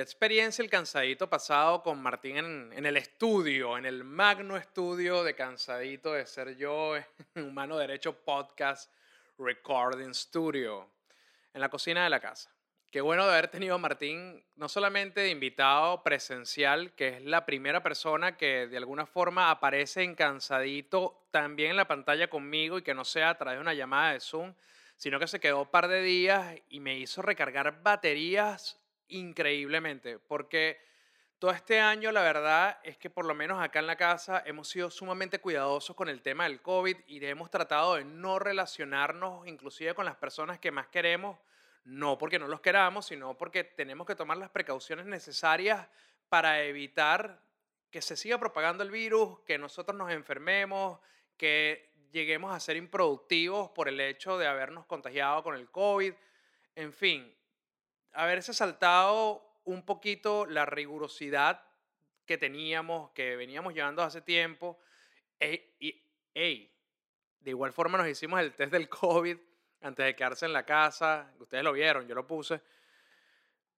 [0.00, 5.22] Qué experiencia el cansadito pasado con Martín en, en el estudio, en el magno estudio
[5.22, 6.94] de cansadito de ser yo,
[7.36, 8.90] Humano Derecho Podcast
[9.38, 10.88] Recording Studio,
[11.52, 12.50] en la cocina de la casa.
[12.90, 17.44] Qué bueno de haber tenido a Martín no solamente de invitado presencial, que es la
[17.44, 22.82] primera persona que de alguna forma aparece en cansadito también en la pantalla conmigo y
[22.82, 24.54] que no sea a través de una llamada de Zoom,
[24.96, 28.80] sino que se quedó un par de días y me hizo recargar baterías
[29.10, 30.80] increíblemente, porque
[31.38, 34.68] todo este año la verdad es que por lo menos acá en la casa hemos
[34.68, 39.94] sido sumamente cuidadosos con el tema del COVID y hemos tratado de no relacionarnos inclusive
[39.94, 41.38] con las personas que más queremos,
[41.84, 45.88] no porque no los queramos, sino porque tenemos que tomar las precauciones necesarias
[46.28, 47.40] para evitar
[47.90, 51.00] que se siga propagando el virus, que nosotros nos enfermemos,
[51.36, 56.12] que lleguemos a ser improductivos por el hecho de habernos contagiado con el COVID.
[56.76, 57.34] En fin,
[58.12, 61.62] haberse saltado un poquito la rigurosidad
[62.26, 64.78] que teníamos, que veníamos llevando hace tiempo.
[65.38, 66.00] E, y,
[66.34, 69.36] de igual forma nos hicimos el test del COVID
[69.82, 71.32] antes de quedarse en la casa.
[71.38, 72.60] Ustedes lo vieron, yo lo puse.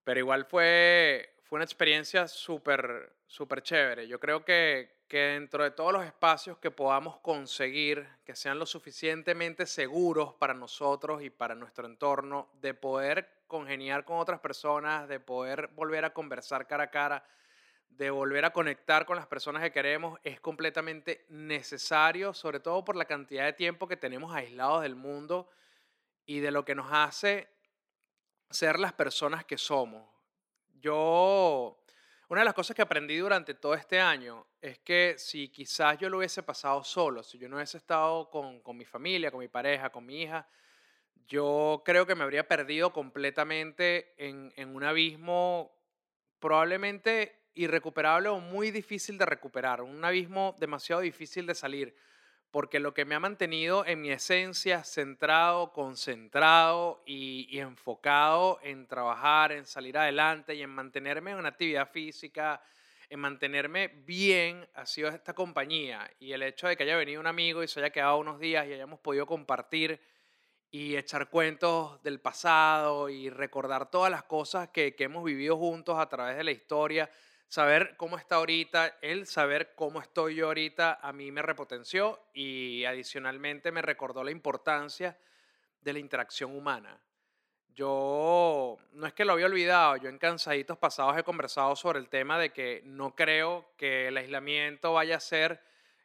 [0.03, 4.07] Pero igual fue, fue una experiencia súper, súper chévere.
[4.07, 8.65] Yo creo que, que dentro de todos los espacios que podamos conseguir, que sean lo
[8.65, 15.19] suficientemente seguros para nosotros y para nuestro entorno, de poder congeniar con otras personas, de
[15.19, 17.23] poder volver a conversar cara a cara,
[17.87, 22.95] de volver a conectar con las personas que queremos, es completamente necesario, sobre todo por
[22.95, 25.51] la cantidad de tiempo que tenemos aislados del mundo
[26.25, 27.47] y de lo que nos hace
[28.49, 30.09] ser las personas que somos.
[30.79, 31.77] Yo
[32.29, 36.09] una de las cosas que aprendí durante todo este año es que si quizás yo
[36.09, 39.47] lo hubiese pasado solo, si yo no hubiese estado con, con mi familia, con mi
[39.47, 40.49] pareja, con mi hija,
[41.27, 45.71] yo creo que me habría perdido completamente en, un abismo
[46.39, 51.95] probablemente irrecuperable o muy difícil de recuperar, un abismo demasiado difícil de salir
[52.53, 59.51] porque lo que me ha mantenido en mi esencia centrado, concentrado y, enfocado en trabajar,
[59.51, 62.61] en salir adelante y en mantenerme en una actividad física,
[63.09, 66.07] en mantenerme bien, ha sido esta compañía.
[66.19, 68.67] Y el hecho de que haya venido un amigo y se haya quedado unos días
[68.67, 69.99] y hayamos podido compartir
[70.73, 75.99] y echar cuentos del pasado y recordar todas las cosas que, que hemos vivido juntos
[75.99, 77.11] a través de la historia,
[77.47, 82.85] saber cómo está ahorita, el saber cómo estoy yo ahorita, a mí me repotenció y
[82.85, 85.15] adicionalmente me recordó la importancia
[85.79, 86.99] de la interacción humana.
[87.75, 92.09] Yo no es que lo había olvidado, yo en cansaditos pasados he conversado sobre el
[92.09, 95.61] tema de que no creo que el aislamiento vaya a ser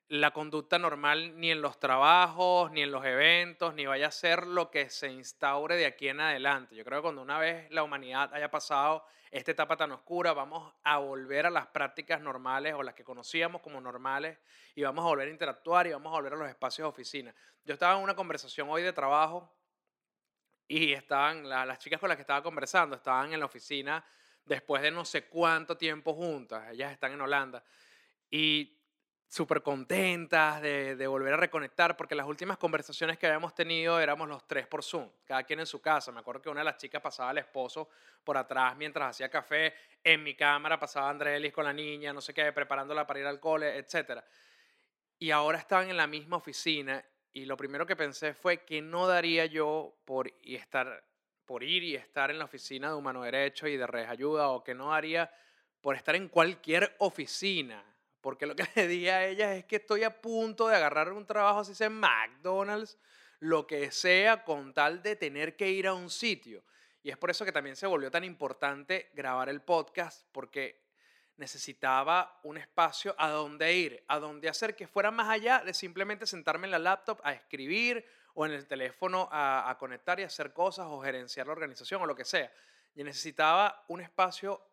[0.09, 4.47] la conducta normal ni en los trabajos, ni en los eventos, ni vaya a ser
[4.47, 6.75] lo que se instaure de aquí en adelante.
[6.75, 10.73] Yo creo que cuando una vez la humanidad haya pasado esta etapa tan oscura, vamos
[10.83, 14.39] a volver a las prácticas normales o las que conocíamos como normales
[14.75, 17.35] y vamos a volver a interactuar y vamos a volver a los espacios de oficina.
[17.65, 19.53] Yo estaba en una conversación hoy de trabajo
[20.67, 24.03] y estaban las chicas con las que estaba conversando, estaban en la oficina
[24.47, 27.63] después de no sé cuánto tiempo juntas, ellas están en Holanda.
[28.31, 28.78] Y
[29.29, 34.47] súper contentas de, volver a reconectar, porque las últimas conversaciones que habíamos tenido éramos los
[34.47, 36.11] tres por Zoom, cada quien en su casa.
[36.11, 37.91] Me acuerdo que una de las chicas pasaba al esposo
[38.25, 42.33] por atrás mientras hacía café, en mi cámara pasaba Andrelis con la niña, no sé
[42.33, 44.23] qué, preparándola para ir al cole, etc.
[45.19, 49.07] Y ahora estaban en la misma oficina y lo primero que pensé fue que no
[49.07, 54.09] daría yo por ir y estar en la oficina de Humano Derecho y de Redes
[54.09, 55.31] Ayuda, o que no daría
[55.83, 57.85] por estar en cualquier oficina
[58.29, 61.25] porque lo que le dije a ella es que estoy a punto de agarrar un
[61.25, 62.99] trabajo, así sea en McDonald's,
[63.39, 66.63] lo que sea, con tal de tener que ir a un sitio.
[67.03, 70.85] Y es por eso que también se volvió tan importante grabar el podcast, porque
[71.39, 76.27] necesitaba un espacio a donde ir, a donde hacer que fuera más allá de simplemente
[76.27, 78.05] sentarme en la laptop a escribir
[78.35, 82.07] o en el teléfono a, a conectar y hacer cosas o gerenciar la organización o
[82.07, 82.53] lo que sea.
[82.95, 84.69] Y necesitaba un espacio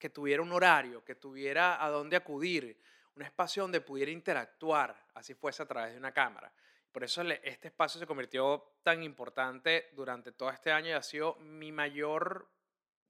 [0.00, 2.80] que tuviera un horario, que tuviera a dónde acudir,
[3.16, 6.52] un espacio donde pudiera interactuar, así fuese a través de una cámara.
[6.92, 11.36] Por eso este espacio se convirtió tan importante durante todo este año y ha sido
[11.36, 12.48] mi mayor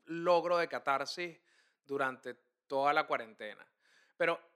[0.07, 1.39] logro de catarsis
[1.85, 2.35] durante
[2.67, 3.67] toda la cuarentena.
[4.17, 4.51] Pero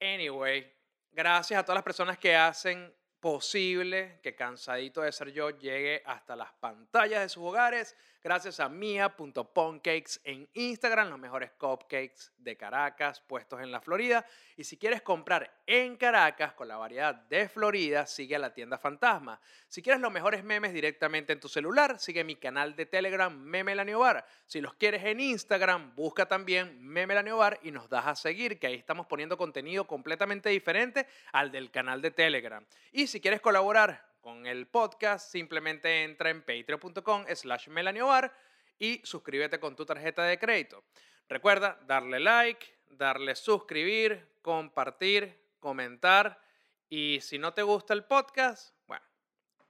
[0.00, 0.70] Anyway,
[1.10, 6.36] gracias a todas las personas que hacen posible que Cansadito de Ser Yo llegue hasta
[6.36, 7.96] las pantallas de sus hogares
[8.26, 14.26] gracias a mia.poncakes en Instagram, los mejores cupcakes de Caracas puestos en la Florida.
[14.56, 18.78] Y si quieres comprar en Caracas con la variedad de Florida, sigue a la tienda
[18.78, 19.40] Fantasma.
[19.68, 24.26] Si quieres los mejores memes directamente en tu celular, sigue mi canal de Telegram Memelaniobar.
[24.44, 28.74] Si los quieres en Instagram, busca también Memelaniobar y nos das a seguir, que ahí
[28.74, 32.66] estamos poniendo contenido completamente diferente al del canal de Telegram.
[32.90, 38.36] Y si quieres colaborar con el podcast, simplemente entra en patreon.com slash melaniobar
[38.76, 40.82] y suscríbete con tu tarjeta de crédito.
[41.28, 46.42] Recuerda darle like, darle suscribir, compartir, comentar
[46.88, 49.04] y si no te gusta el podcast, bueno,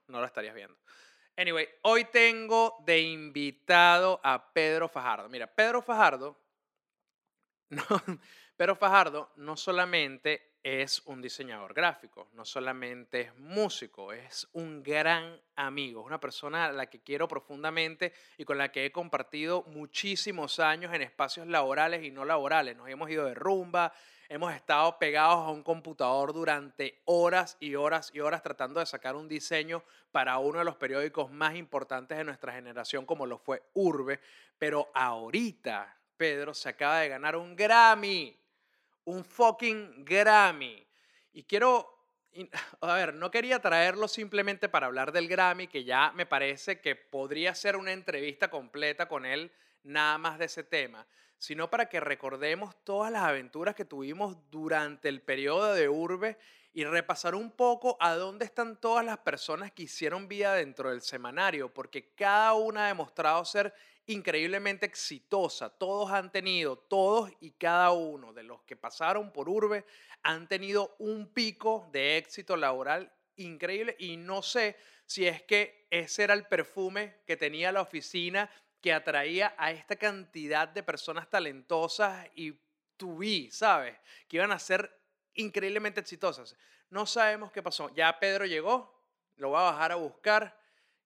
[0.06, 0.79] no lo estarías viendo.
[1.37, 5.29] Anyway, hoy tengo de invitado a Pedro Fajardo.
[5.29, 6.35] Mira, Pedro Fajardo,
[7.69, 7.85] no,
[8.56, 15.40] Pedro Fajardo no solamente es un diseñador gráfico, no solamente es músico, es un gran
[15.54, 19.62] amigo, es una persona a la que quiero profundamente y con la que he compartido
[19.68, 22.76] muchísimos años en espacios laborales y no laborales.
[22.76, 23.92] Nos hemos ido de rumba,
[24.28, 29.14] hemos estado pegados a un computador durante horas y horas y horas tratando de sacar
[29.14, 33.62] un diseño para uno de los periódicos más importantes de nuestra generación como lo fue
[33.74, 34.18] Urbe,
[34.58, 38.36] pero ahorita Pedro se acaba de ganar un Grammy
[39.06, 40.87] un fucking Grammy.
[41.32, 41.88] Y quiero,
[42.81, 46.94] a ver, no quería traerlo simplemente para hablar del Grammy, que ya me parece que
[46.94, 49.50] podría ser una entrevista completa con él,
[49.82, 51.06] nada más de ese tema,
[51.38, 56.38] sino para que recordemos todas las aventuras que tuvimos durante el periodo de Urbe
[56.73, 61.00] y repasar un poco a dónde están todas las personas que hicieron vida dentro del
[61.00, 63.73] semanario, porque cada una ha demostrado ser
[64.06, 65.70] increíblemente exitosa.
[65.70, 69.85] Todos han tenido, todos y cada uno de los que pasaron por Urbe
[70.23, 76.25] han tenido un pico de éxito laboral increíble y no sé si es que ese
[76.25, 78.50] era el perfume que tenía la oficina
[78.81, 82.55] que atraía a esta cantidad de personas talentosas y
[82.99, 83.97] be, ¿sabes?
[84.29, 84.91] Que iban a ser
[85.35, 86.56] increíblemente exitosas.
[86.91, 87.94] No sabemos qué pasó.
[87.94, 88.97] Ya Pedro llegó,
[89.37, 90.59] lo voy a bajar a buscar.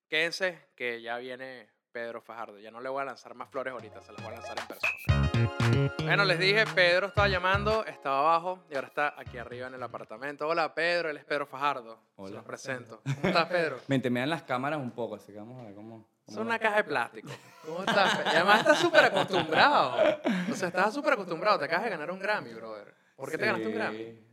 [0.09, 2.59] Quédense que ya viene Pedro Fajardo.
[2.59, 4.67] Ya no le voy a lanzar más flores ahorita, se las voy a lanzar en
[4.67, 5.91] persona.
[6.03, 9.83] Bueno, les dije, Pedro estaba llamando, estaba abajo y ahora está aquí arriba en el
[9.83, 10.47] apartamento.
[10.47, 11.99] Hola, Pedro, él es Pedro Fajardo.
[12.17, 12.29] Hola.
[12.29, 13.03] Se los presento.
[13.03, 13.79] ¿Cómo estás, Pedro?
[13.89, 16.09] Me dan las cámaras un poco, así que vamos a ver cómo...
[16.27, 17.31] Es una caja de plástico.
[17.67, 18.21] ¿Cómo estás?
[18.25, 19.97] Y además estás súper acostumbrado.
[20.51, 21.59] O sea, estás súper acostumbrado.
[21.59, 22.95] Te acabas de ganar un Grammy, brother.
[23.17, 24.27] ¿Por qué te ganaste un Grammy?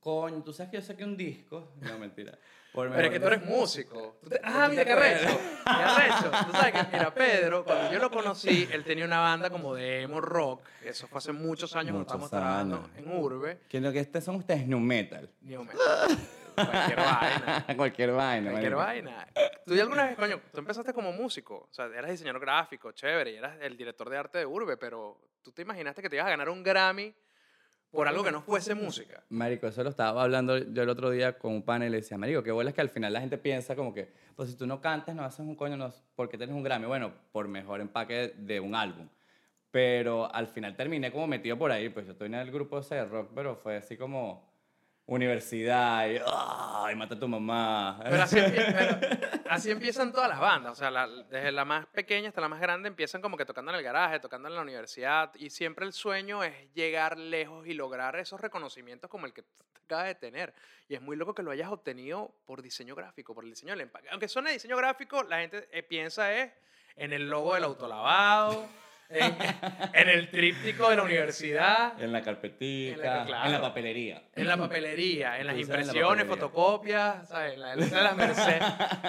[0.00, 1.74] Coño, tú sabes que yo saqué un disco.
[1.80, 2.36] No, mentira.
[2.74, 4.16] Pero es que tú eres músico.
[4.42, 5.40] ah, mira, qué arrecho.
[5.64, 6.30] Qué arrecho.
[6.46, 10.02] Tú sabes que, mira, Pedro, cuando yo lo conocí, él tenía una banda como de
[10.02, 10.66] emo rock.
[10.82, 13.60] Eso fue hace muchos años cuando estábamos trabajando en Urbe.
[13.68, 15.30] Que lo que este son ustedes new metal.
[15.42, 16.18] New metal.
[16.54, 17.64] Cualquier vaina.
[17.76, 18.50] Cualquier vaina.
[18.50, 19.28] Cualquier vaina.
[19.66, 21.68] Tú alguna vez, coño, tú empezaste como músico.
[21.70, 25.18] O sea, eras diseñador gráfico, chévere, y eras el director de arte de Urbe, pero
[25.42, 27.14] tú te imaginaste que te ibas a ganar un Grammy
[27.94, 29.22] por algo que no fuese música.
[29.30, 32.18] Marico, eso lo estaba hablando yo el otro día con un panel y le decía,
[32.18, 34.66] Marico, qué bueno es que al final la gente piensa como que, pues si tú
[34.66, 36.86] no cantas, no haces un coño, no, ¿por qué tienes un Grammy?
[36.86, 39.08] Bueno, por mejor empaque de un álbum.
[39.70, 43.04] Pero al final terminé como metido por ahí, pues yo estoy en el grupo de
[43.04, 44.53] rock, pero fue así como
[45.06, 48.00] universidad y, ¡ay, mata a tu mamá!
[48.04, 48.22] Pero
[49.50, 52.88] así, empiezan todas las bandas, o sea, desde la más pequeña hasta la más grande
[52.88, 56.42] empiezan como que tocando en el garaje, tocando en la universidad y siempre el sueño
[56.42, 59.44] es llegar lejos y lograr esos reconocimientos como el que
[59.84, 60.54] acabas de tener.
[60.88, 63.82] Y es muy loco que lo hayas obtenido por diseño gráfico, por el diseño del
[63.82, 64.08] empaque.
[64.10, 66.50] Aunque suene diseño gráfico, la gente eh, piensa es
[66.96, 68.68] en el logo del autolavado
[69.08, 72.00] en, el tríptico de la universidad.
[72.00, 74.22] En la carpetita, en la, papelería.
[74.34, 77.54] En la papelería, en las impresiones, fotocopias, ¿sabes?
[77.54, 78.62] En la, de las Mercedes.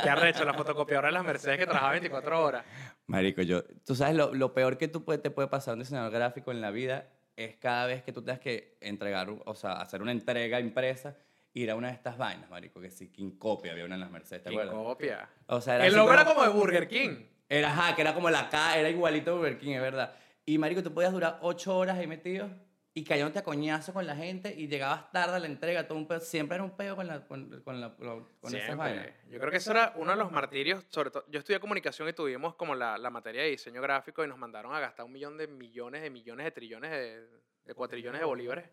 [0.03, 2.65] Qué arrecho, la fotocopiadora de las Mercedes que trabaja 24 horas.
[3.07, 6.11] Marico, yo, tú sabes, lo, lo peor que tú te puede pasar a un diseñador
[6.11, 10.01] gráfico en la vida es cada vez que tú tengas que entregar, o sea, hacer
[10.01, 11.15] una entrega impresa
[11.55, 14.11] ir a una de estas vainas, marico, que sí, King Copia había una en las
[14.11, 14.75] Mercedes, ¿te acuerdas?
[14.75, 15.29] King Copia.
[15.47, 17.25] O sea, era El logo era como de Burger King.
[17.49, 20.15] Era, ajá, que era como la K, era igualito a Burger King, es verdad.
[20.45, 22.49] Y marico, tú podías durar ocho horas ahí metido
[22.93, 26.07] y cayéndote a coñazo con la gente y llegabas tarde a la entrega, todo un
[26.07, 26.21] pedo.
[26.21, 29.09] Siempre era un pedo con, la, con, con, la, con esas vainas.
[29.29, 32.13] Yo creo que eso era uno de los martirios, sobre todo, yo estudié comunicación y
[32.13, 35.37] tuvimos como la, la materia de diseño gráfico y nos mandaron a gastar un millón
[35.37, 37.27] de millones de millones de trillones de,
[37.65, 38.69] de cuatrillones de bolívares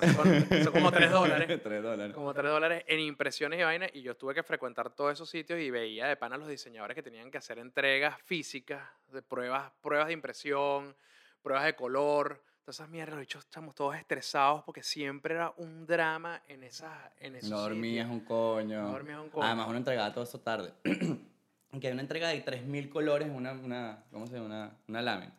[0.00, 1.60] son, como 3 dólares.
[1.62, 2.14] 3 dólares.
[2.14, 3.90] Como 3 dólares en impresiones y vainas.
[3.94, 6.94] Y yo tuve que frecuentar todos esos sitios y veía de pana a los diseñadores
[6.94, 8.82] que tenían que hacer entregas físicas,
[9.12, 10.94] de pruebas, pruebas de impresión,
[11.42, 15.84] pruebas de color, todas esas mierdas, los bichos estamos todos estresados porque siempre era un
[15.86, 18.20] drama en esa en esos No dormías sitios.
[18.20, 18.82] un coño.
[18.82, 19.44] No dormías un coño.
[19.46, 20.72] Además, uno entregaba todo eso tarde.
[21.80, 24.46] que hay una entrega de 3.000 colores, una, una, ¿cómo se llama?
[24.46, 25.32] Una, una lámina.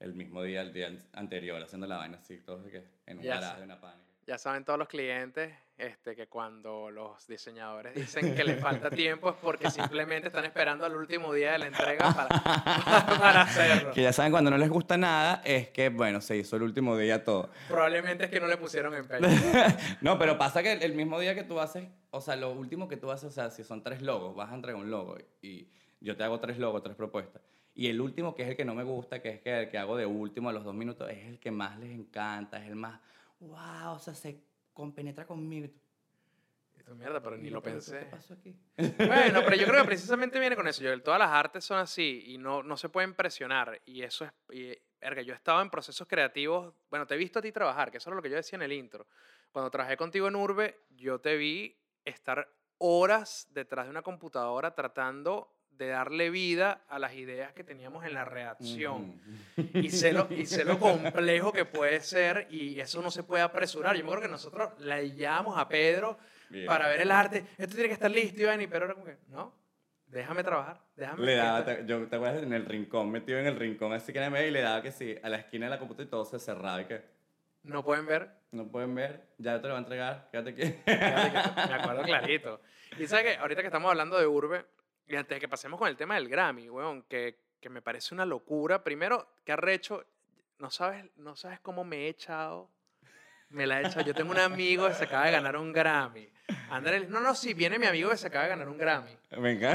[0.00, 3.24] El mismo día, el día anterior, haciendo la vaina así, todo de que en un
[3.24, 4.10] garaje, una pánica.
[4.26, 9.30] Ya saben todos los clientes este, que cuando los diseñadores dicen que les falta tiempo
[9.30, 12.28] es porque simplemente están esperando al último día de la entrega para,
[13.18, 13.92] para hacerlo.
[13.92, 16.96] Que ya saben, cuando no les gusta nada, es que, bueno, se hizo el último
[16.96, 17.50] día todo.
[17.68, 19.26] Probablemente es que no le pusieron empeño.
[20.00, 22.96] no, pero pasa que el mismo día que tú haces, o sea, lo último que
[22.96, 25.68] tú haces, o sea, si son tres logos, vas a entregar un logo y
[26.00, 27.42] yo te hago tres logos, tres propuestas.
[27.74, 29.96] Y el último, que es el que no me gusta, que es el que hago
[29.96, 33.00] de último a los dos minutos, es el que más les encanta, es el más,
[33.40, 35.68] wow, o sea, se compenetra conmigo.
[36.84, 38.00] Tú, mierda, pero ni lo ¿Pero pensé.
[38.00, 38.56] ¿Qué pasó aquí?
[38.76, 40.82] Bueno, pero yo creo que precisamente viene con eso.
[40.82, 43.80] Yo, todas las artes son así y no, no se pueden presionar.
[43.86, 44.32] Y eso es.
[44.50, 46.74] Y, verga, yo he estado en procesos creativos.
[46.90, 48.62] Bueno, te he visto a ti trabajar, que eso era lo que yo decía en
[48.62, 49.06] el intro.
[49.52, 52.48] Cuando trabajé contigo en Urbe, yo te vi estar
[52.78, 58.12] horas detrás de una computadora tratando de darle vida a las ideas que teníamos en
[58.14, 59.20] la redacción.
[59.56, 59.78] Ujú.
[59.78, 63.42] Y sé, lo, y sé lo complejo que puede ser y eso no se puede
[63.42, 63.96] apresurar.
[63.96, 66.18] Yo me acuerdo que nosotros le llamamos a Pedro
[66.50, 66.66] Bien.
[66.66, 67.44] para ver el arte.
[67.56, 69.54] Esto tiene que estar listo, Iván, y Pedro era como que, no,
[70.06, 71.24] déjame trabajar, déjame.
[71.24, 74.18] Le daba, te- yo te acuerdas en el rincón, metido en el rincón, así que
[74.18, 76.24] era medio y le daba que sí, a la esquina de la computadora y todo
[76.26, 77.00] se cerraba y que
[77.62, 78.28] No pueden ver.
[78.52, 80.74] no pueden ver, ya te lo va a entregar, quédate aquí.
[80.86, 82.60] Me acuerdo clarito.
[82.98, 84.66] Y sabes que ahorita que estamos hablando de Urbe,
[85.10, 88.14] y antes de que pasemos con el tema del Grammy, weón, que, que me parece
[88.14, 88.84] una locura.
[88.84, 90.04] Primero, que arrecho,
[90.60, 92.70] no sabes, no sabes cómo me he echado.
[93.48, 94.02] Me la he echado.
[94.02, 96.30] Yo tengo un amigo que se acaba de ganar un Grammy.
[96.70, 99.10] Andrés, no, no, sí, viene mi amigo que se acaba de ganar un Grammy.
[99.36, 99.72] Venga.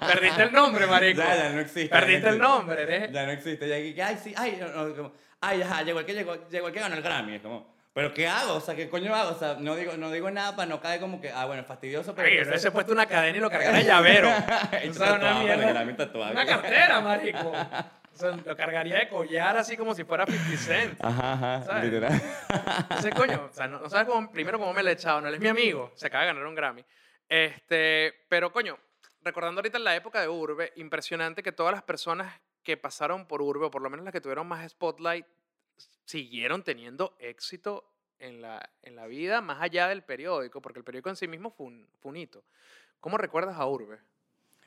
[0.00, 1.20] Perdiste el nombre, marico.
[1.20, 1.88] Ya, ya no existe.
[1.88, 3.12] Perdiste el no nombre, eres.
[3.12, 3.68] Ya no existe.
[3.68, 6.66] Ya que, ay, sí, ay, no, no, como, ay, ajá, llegó el que llegó, llegó
[6.66, 7.36] el que ganó el Grammy.
[7.36, 8.54] Es como, ¿pero qué hago?
[8.54, 9.30] O sea, ¿qué coño hago?
[9.30, 12.14] O sea, no digo, no digo nada para no caer como que, ah, bueno, fastidioso,
[12.14, 12.28] pero.
[12.28, 14.28] Ay, yo se- hubiese puesto una cadena y lo cargara de llavero.
[14.90, 15.82] O sea, una mierda.
[16.30, 17.48] Una cartera, marico.
[18.14, 21.04] O sea, lo cargaría de collar así como si fuera 50 Cent.
[21.04, 21.84] Ajá, ajá, ¿Sabes?
[21.84, 22.22] literal.
[22.98, 25.28] Ese coño, o sea, no, no sabes cómo, primero cómo me le he echado, no,
[25.28, 26.84] él es mi amigo, se acaba de ganar un Grammy.
[27.28, 28.78] Este, pero coño,
[29.22, 33.66] recordando ahorita la época de Urbe, impresionante que todas las personas que pasaron por Urbe,
[33.66, 35.26] o por lo menos las que tuvieron más spotlight,
[36.04, 41.10] siguieron teniendo éxito en la, en la vida más allá del periódico, porque el periódico
[41.10, 42.44] en sí mismo fue un, fue un hito.
[43.00, 43.98] ¿Cómo recuerdas a Urbe?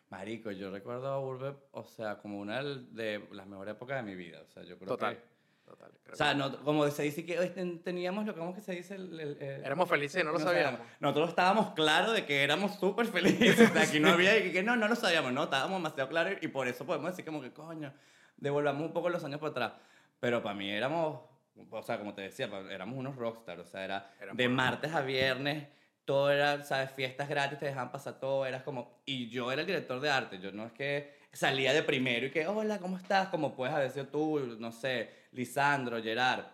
[0.10, 4.16] Marico, yo recuerdo a Urbe, o sea, como una de las mejores épocas de mi
[4.16, 4.42] vida.
[4.42, 5.16] O sea, yo creo Total.
[5.18, 5.24] que.
[5.66, 5.92] Total.
[6.02, 7.36] creo O sea, que- no, como se dice que
[7.84, 8.96] teníamos lo ¿cómo que se dice?
[8.96, 10.80] El, el- el- Éramos felices y no lo sabíamos.
[11.00, 13.70] Nosotros estábamos claros de que éramos súper felices.
[13.70, 16.34] O sea, aquí no había y que no, no lo sabíamos, no, estábamos demasiado claros
[16.42, 17.94] y por eso podemos decir como que, coño,
[18.38, 19.74] devolvamos un poco los años para atrás.
[20.20, 21.22] Pero para mí éramos,
[21.70, 23.62] o sea, como te decía, éramos unos rockstars.
[23.62, 25.68] O sea, era Éramos de martes a viernes,
[26.06, 26.92] todo era, ¿sabes?
[26.92, 29.02] Fiestas gratis, te dejaban pasar todo, eras como...
[29.06, 32.32] Y yo era el director de arte, yo no es que salía de primero y
[32.32, 33.30] que, hola, ¿cómo estás?
[33.30, 36.46] Como puedes haber sido tú, no sé, Lisandro, Gerard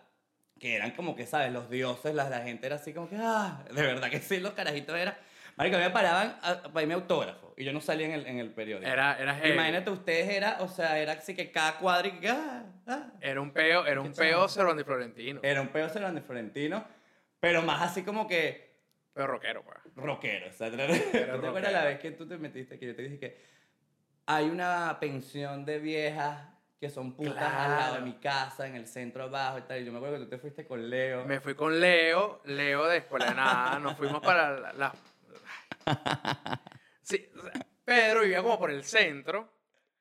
[0.58, 1.52] que eran como que, ¿sabes?
[1.52, 4.52] Los dioses, la, la gente era así como que, ah, de verdad que sí, los
[4.52, 5.14] carajitos eran...
[5.56, 8.26] Marico, a mí me paraban a, para irme autógrafo y yo no salía en el,
[8.26, 8.90] en el periódico.
[8.90, 9.52] Era, era heavy.
[9.54, 13.12] Imagínate ustedes, era, o sea, era así que cada cuadro y que, ah, ah.
[13.20, 14.48] Era un peo, era un peo.
[14.48, 15.40] Cervantes Florentino.
[15.42, 16.84] Era un pedo Cervantes Florentino,
[17.40, 18.76] pero más así como que
[19.14, 19.78] Pero rockero, pues.
[19.96, 20.48] rockero.
[20.50, 20.76] O sea, ¿tú
[21.12, 23.40] te acuerdas la vez que tú te metiste, que yo te dije que
[24.26, 26.48] hay una pensión de viejas
[26.78, 28.04] que son putas al lado de Claro.
[28.06, 29.80] mi casa, en el centro abajo y tal.
[29.80, 31.24] Y yo me acuerdo que tú te fuiste con Leo.
[31.24, 34.92] Me fui con Leo, Leo de Escuela de Nada, nos fuimos para la...
[37.02, 37.30] Sí,
[37.84, 39.48] Pedro vivía como por el centro,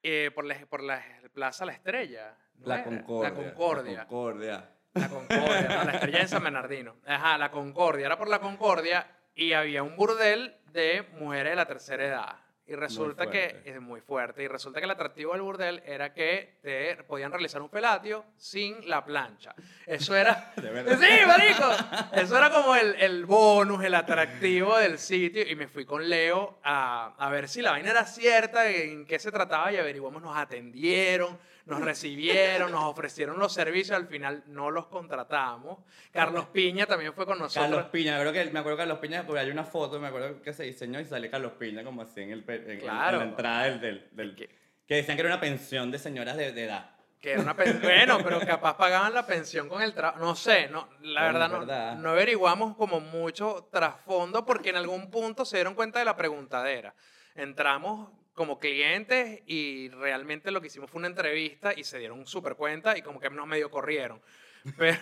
[0.01, 2.35] eh, por, la, por la Plaza La Estrella.
[2.55, 2.83] ¿no La?
[2.83, 3.29] Concordia.
[3.29, 3.93] La Concordia.
[3.93, 4.69] La Concordia.
[4.95, 6.95] La Concordia, no, la estrella en San Bernardino.
[7.05, 8.07] Ajá, la Concordia.
[8.07, 12.44] Era por la Concordia y había un burdel de mujeres de la tercera edad.
[12.67, 14.41] Y resulta que es muy fuerte.
[14.41, 18.89] Y resulta que el atractivo del burdel era que te podían realizar un felatio sin
[18.89, 19.53] la plancha.
[19.85, 20.51] Eso era.
[20.55, 20.97] De verdad.
[20.99, 21.69] Sí, marico.
[22.13, 25.43] Eso era como el, el bonus, el atractivo del sitio.
[25.47, 29.19] Y me fui con Leo a, a ver si la vaina era cierta, en qué
[29.19, 29.71] se trataba.
[29.71, 33.97] Y averiguamos, nos atendieron, nos recibieron, nos ofrecieron los servicios.
[33.97, 35.79] Al final no los contratamos.
[36.11, 37.65] Carlos Piña también fue con nosotros.
[37.71, 40.41] Carlos Piña, creo que me acuerdo que Carlos Piña, porque hay una foto, me acuerdo
[40.41, 43.17] que se diseñó y sale Carlos Piña como así en, el, en- Claro.
[43.17, 44.49] en la entrada del, del, del- Que-
[44.95, 46.91] decían que era una pensión de señoras de, de edad.
[47.19, 50.19] Que era una bueno, pero capaz pagaban la pensión con el trabajo.
[50.23, 51.95] No sé, no, la verdad, no, verdad.
[51.95, 56.93] no averiguamos como mucho trasfondo porque en algún punto se dieron cuenta de la preguntadera.
[57.33, 62.55] Entramos como clientes y realmente lo que hicimos fue una entrevista y se dieron súper
[62.55, 64.21] cuenta y como que nos medio corrieron.
[64.79, 64.97] Pero,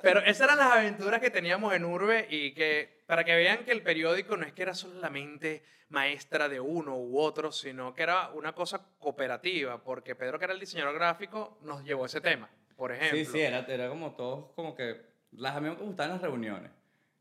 [0.00, 3.72] pero esas eran las aventuras que teníamos en Urbe y que para que vean que
[3.72, 8.30] el periódico no es que era solamente maestra de uno u otro, sino que era
[8.30, 12.90] una cosa cooperativa, porque Pedro, que era el diseñador gráfico, nos llevó ese tema, por
[12.90, 13.18] ejemplo.
[13.18, 14.98] Sí, sí, era, era como todos, como que,
[15.32, 16.70] las a mí me gustaban las reuniones,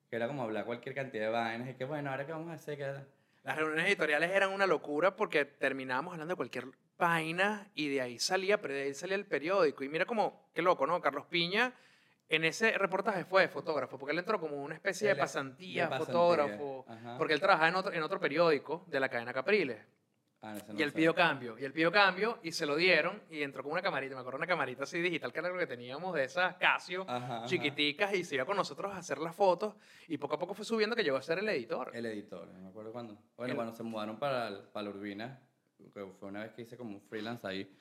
[0.10, 2.54] que era como hablar cualquier cantidad de vainas y que, bueno, ahora qué vamos a
[2.54, 2.96] hacer, ¿Qué?
[3.44, 8.18] Las reuniones editoriales eran una locura porque terminábamos hablando de cualquier vaina y de ahí
[8.18, 9.84] salía, pero de ahí salía el periódico.
[9.84, 11.02] Y mira como, qué loco, ¿no?
[11.02, 11.74] Carlos Piña
[12.30, 16.86] en ese reportaje fue de fotógrafo, porque él entró como una especie de pasantía, fotógrafo,
[17.18, 19.78] porque él trabajaba en otro, en otro periódico de la cadena Capriles.
[20.46, 23.64] Ah, y él pidió cambio, y él pidió cambio y se lo dieron y entró
[23.64, 26.26] con una camarita, me acuerdo una camarita así digital que era lo que teníamos de
[26.26, 27.06] esas Casio
[27.46, 29.74] chiquiticas y se iba con nosotros a hacer las fotos
[30.10, 31.92] y poco a poco fue subiendo que llegó a ser el editor.
[31.94, 35.40] El editor, me acuerdo cuando, bueno, cuando se mudaron para, para la Urbina,
[35.78, 37.74] que fue una vez que hice como un freelance ahí,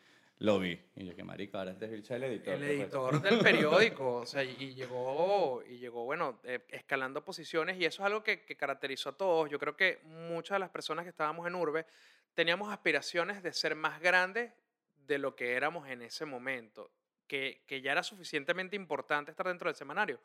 [0.42, 0.76] lo vi.
[0.97, 2.54] Y yo, qué marica, ahora este es el editor.
[2.54, 4.16] El editor del periódico.
[4.16, 7.78] o sea, y llegó, y llegó bueno, eh, escalando posiciones.
[7.78, 9.49] Y eso es algo que, que, caracterizó a todos.
[9.50, 11.87] Yo creo que muchas de las personas que estábamos en Urbe
[12.35, 14.53] teníamos aspiraciones de ser más grandes
[14.97, 16.93] de lo que éramos en ese momento.
[17.27, 20.21] Que, que ya era suficientemente importante estar dentro del semanario.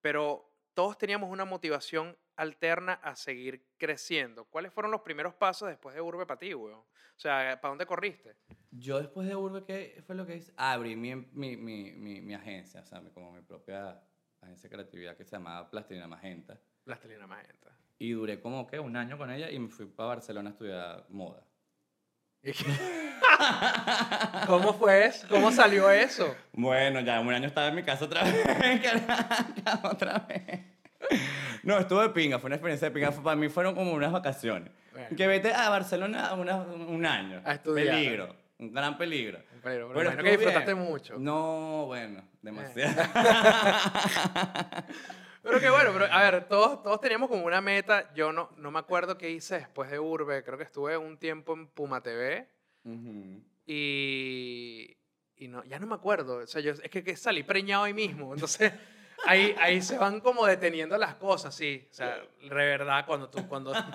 [0.00, 4.44] Pero todos teníamos una motivación alterna a seguir creciendo.
[4.44, 6.80] ¿Cuáles fueron los primeros pasos después de Urbe para ti, weón?
[6.80, 8.36] O sea, ¿para dónde corriste?
[8.70, 10.52] Yo después de Urbe, ¿qué fue lo que hice?
[10.56, 14.02] abrí mi, mi, mi, mi, agencia, o sea, como mi propia
[14.42, 16.60] agencia de creatividad que se llamaba Plastilina Magenta.
[16.84, 17.74] Plastilina Magenta.
[17.98, 21.06] Y duré como que un año con ella y me fui para Barcelona a estudiar
[21.08, 21.42] moda.
[24.46, 25.26] ¿Cómo fue eso?
[25.28, 26.34] ¿Cómo salió eso?
[26.52, 28.46] Bueno, ya un año estaba en mi casa otra vez.
[29.82, 30.60] otra vez.
[31.62, 33.10] No, estuvo de pinga, fue una experiencia de pinga.
[33.10, 34.70] Para mí fueron como unas vacaciones.
[35.16, 37.42] Que vete a Barcelona un año.
[37.44, 37.96] A estudiar.
[37.96, 39.40] Peligro, un gran peligro.
[39.62, 41.18] Pero, pero, que disfrutaste mucho.
[41.18, 43.02] No, bueno, demasiado.
[45.46, 48.12] pero que bueno, pero a ver, todos, todos teníamos como una meta.
[48.14, 50.42] Yo no, no me acuerdo qué hice después de Urbe.
[50.42, 52.48] Creo que estuve un tiempo en Puma TV.
[53.66, 54.96] Y,
[55.36, 56.38] y no, ya no me acuerdo.
[56.38, 58.34] O sea, yo, es que, que salí preñado ahí mismo.
[58.34, 58.72] Entonces
[59.24, 61.86] ahí, ahí se van como deteniendo las cosas, sí.
[61.90, 63.72] O sea, de verdad, cuando tú, cuando...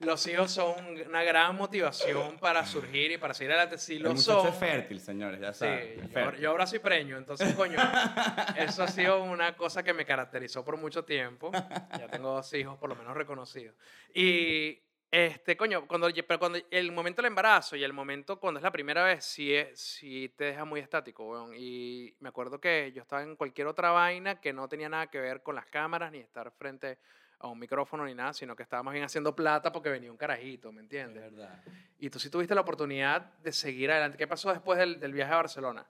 [0.00, 0.74] los hijos son
[1.06, 3.78] una gran motivación para surgir y para seguir adelante.
[3.78, 4.46] Sí, lo son.
[4.46, 6.08] es fértil, señores, ya saben.
[6.12, 7.76] Sí, yo, ahora soy preño, entonces, coño,
[8.56, 11.50] eso ha sido una cosa que me caracterizó por mucho tiempo.
[11.52, 13.74] Ya tengo dos hijos, por lo menos reconocidos.
[14.14, 14.80] Y
[15.10, 18.70] este, coño, cuando, pero cuando el momento del embarazo y el momento cuando es la
[18.70, 21.54] primera vez, sí, es, sí te deja muy estático, weón.
[21.56, 25.18] Y me acuerdo que yo estaba en cualquier otra vaina que no tenía nada que
[25.18, 26.98] ver con las cámaras, ni estar frente
[27.40, 30.72] a un micrófono, ni nada, sino que estábamos bien haciendo plata porque venía un carajito,
[30.72, 31.22] ¿me entiendes?
[31.22, 31.62] verdad.
[31.98, 34.18] Y tú sí tuviste la oportunidad de seguir adelante.
[34.18, 35.86] ¿Qué pasó después del, del viaje a Barcelona?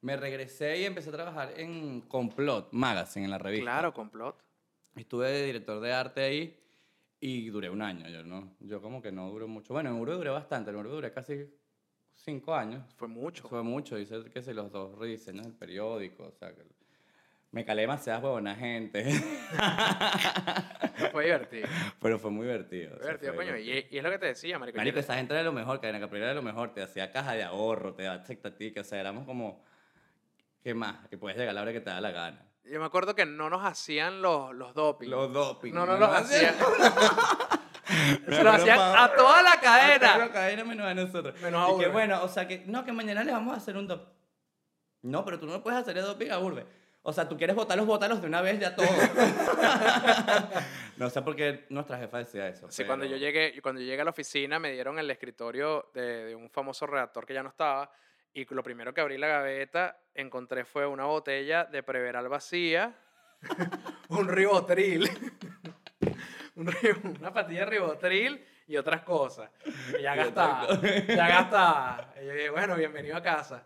[0.00, 3.64] Me regresé y empecé a trabajar en Complot Magazine, en la revista.
[3.64, 4.36] Claro, Complot.
[4.96, 6.60] Estuve de director de arte ahí
[7.18, 8.54] y duré un año, yo, ¿no?
[8.60, 9.72] Yo como que no duré mucho.
[9.72, 11.50] Bueno, en Urbe duré bastante, en Urbe duré casi
[12.12, 12.84] cinco años.
[12.96, 13.48] Fue mucho.
[13.48, 16.62] Fue mucho, hice que sé, los dos rediseños del periódico, o sea, que
[17.54, 19.04] me calé demasiadas huevona gente.
[21.12, 21.68] fue divertido.
[22.00, 22.96] Pero fue muy divertido.
[22.96, 23.56] Fue divertido, coño.
[23.56, 24.76] Y, es lo que te decía, marico.
[24.76, 26.74] Marico, esa gente era lo mejor, Cadena Caprera era lo mejor.
[26.74, 29.62] Te hacía caja de ahorro, te daba que o sea, éramos como...
[30.64, 31.06] ¿Qué más?
[31.08, 32.44] Que puedes llegar a la hora que te da la gana.
[32.64, 35.08] Yo me acuerdo que no nos hacían los, los doping.
[35.08, 35.72] Los doping.
[35.72, 36.56] No, no, los hacían.
[38.28, 40.10] Se lo hacían a toda la cadena.
[40.10, 41.40] A toda la cadena menos a nosotros.
[41.40, 43.76] Menos a Y que bueno, o sea que, no, que mañana les vamos a hacer
[43.76, 44.12] un doping.
[45.02, 46.66] No, pero tú no puedes hacer el doping a Urbe.
[47.06, 48.90] O sea, tú quieres votarlos, votarlos de una vez ya todos.
[50.96, 52.66] no sé por qué nuestra jefa decía eso.
[52.70, 56.24] Sí, cuando yo llegué, cuando yo llegué a la oficina me dieron el escritorio de,
[56.24, 57.90] de un famoso redactor que ya no estaba
[58.32, 62.94] y lo primero que abrí la gaveta, encontré fue una botella de Preveral vacía,
[64.08, 65.08] un ribotril,
[66.56, 69.50] una patilla de ribotril y otras cosas.
[69.98, 72.14] Y ya gastaba, ya gastaba.
[72.20, 73.64] Y yo dije, bueno, bienvenido a casa.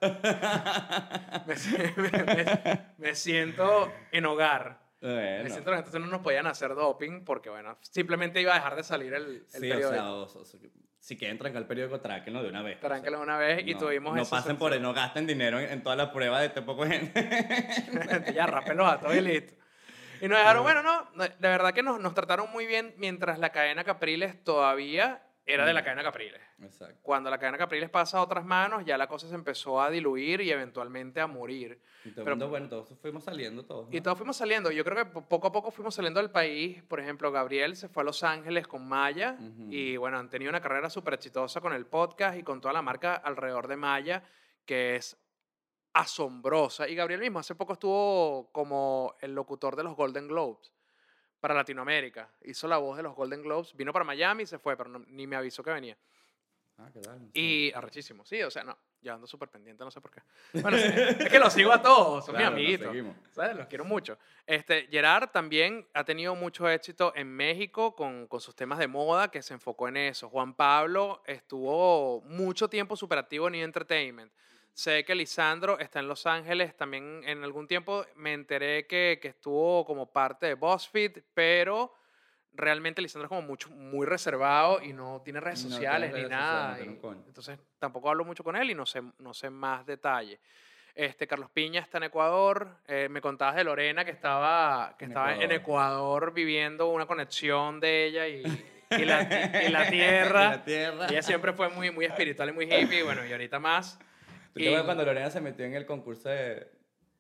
[2.99, 4.89] me siento en hogar.
[5.01, 5.55] Bueno.
[5.55, 9.25] entonces no nos podían hacer doping porque, bueno, simplemente iba a dejar de salir el,
[9.25, 10.23] el sí, periódico.
[10.23, 10.59] O sea,
[11.09, 12.81] si quieren trancar el periódico, tráquenlo de una vez.
[12.81, 15.97] Tráquenlo de una vez y tuvimos No pasen por él, no gasten dinero en, todas
[15.97, 17.29] las pruebas de este poco gente.
[18.35, 19.55] ya, rápenlo a todos y listo.
[20.21, 23.51] Y nos dejaron, bueno, no, de verdad que nos, nos trataron muy bien mientras la
[23.51, 25.85] cadena Capriles todavía era de la Mm.
[25.85, 26.41] cadena Capriles.
[26.61, 26.99] Exacto.
[27.01, 30.43] Cuando la cadena Capriles pasa a otras manos, ya la cosa se empezó a diluir
[30.43, 31.81] y eventualmente a morir.
[32.05, 33.89] Y todo Pero- mundo, bueno, todos fuimos saliendo todos.
[33.91, 34.03] Y ¿no?
[34.03, 34.71] todos fuimos saliendo.
[34.71, 36.83] Yo creo que po- poco a poco fuimos saliendo del país.
[36.83, 39.37] Por ejemplo, Gabriel se fue a Los Ángeles con Maya.
[39.41, 39.69] Ujú.
[39.73, 42.83] Y bueno, han tenido una carrera súper exitosa con el podcast y con toda la
[42.83, 44.23] marca alrededor de Maya,
[44.67, 45.17] que es
[46.01, 46.89] asombrosa.
[46.89, 50.73] Y Gabriel mismo hace poco estuvo como el locutor de los Golden Globes
[51.41, 52.31] para Latinoamérica.
[52.45, 53.75] Hizo la voz de los Golden Globes.
[53.75, 55.97] Vino para Miami y se fue, pero no- ni me avisó que venía.
[56.79, 57.29] Ah, ¿qué tal?
[57.35, 58.77] Y arrechísimo, sí, o sea, no.
[59.01, 60.21] Yo ando súper pendiente, no sé por qué.
[60.61, 62.89] Bueno, sí, es que los sigo a todos, son Claro, mis amiguitos.
[62.89, 63.17] seguimos.
[63.31, 63.57] ¿sabes?
[63.57, 64.19] Los quiero mucho.
[64.47, 69.31] Este, Gerard también ha tenido mucho éxito en México con, con sus temas de moda,
[69.31, 70.29] que se enfocó en eso.
[70.29, 73.63] Juan Pablo estuvo mucho tiempo súper activo en E!
[73.63, 74.33] Entertainment.
[74.79, 76.77] Sé que Lisandro está en Los Ángeles.
[76.77, 81.93] También en algún tiempo me enteré que, que estuvo como parte de BuzzFeed, pero
[82.53, 86.23] realmente Lisandro es como mucho, muy reservado y no tiene redes No tiene sociales redes
[86.25, 86.79] ni sociales, nada.
[87.13, 90.39] no entonces tampoco hablo mucho con él y no sé, no sé más detalle.
[90.95, 92.69] Este, Carlos Piña está en Ecuador.
[92.87, 96.23] eh, me contabas de Lorena que estaba, que En estaba en Ecuador.
[96.23, 98.45] Ecuador viviendo una conexión de ella y,
[98.91, 100.45] y la, y la tierra.
[100.55, 101.07] Y la tierra.
[101.11, 103.03] Ella siempre fue muy, muy espiritual y muy hippie.
[103.03, 103.99] Bueno, y ahorita más.
[104.53, 106.71] ¿Tú te acuerdas y- cuando Lorena se metió en el concurso de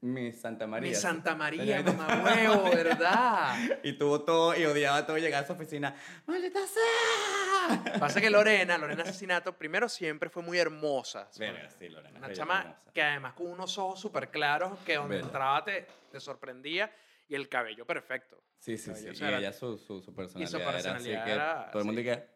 [0.01, 0.88] Miss Santa María?
[0.91, 3.55] Mi Santa María, mamá huevo, ¿verdad?
[3.83, 5.95] Y tuvo todo, y odiaba todo llegar a su oficina.
[6.27, 7.99] ¡Maldita sea!
[7.99, 11.29] Pasa que Lorena, Lorena Asesinato, primero siempre fue muy hermosa.
[11.31, 12.19] Sí, Lorena.
[12.19, 12.81] Una chama hermosa.
[12.95, 16.91] que además con unos ojos súper claros que donde entraba te, te sorprendía
[17.29, 18.43] y el cabello perfecto.
[18.59, 19.09] Sí, sí, sí.
[19.09, 21.81] o sea, y era- ella, su, su, su personalidad, personalidad era así que era- todo
[21.83, 22.09] el mundo sí.
[22.09, 22.27] dice,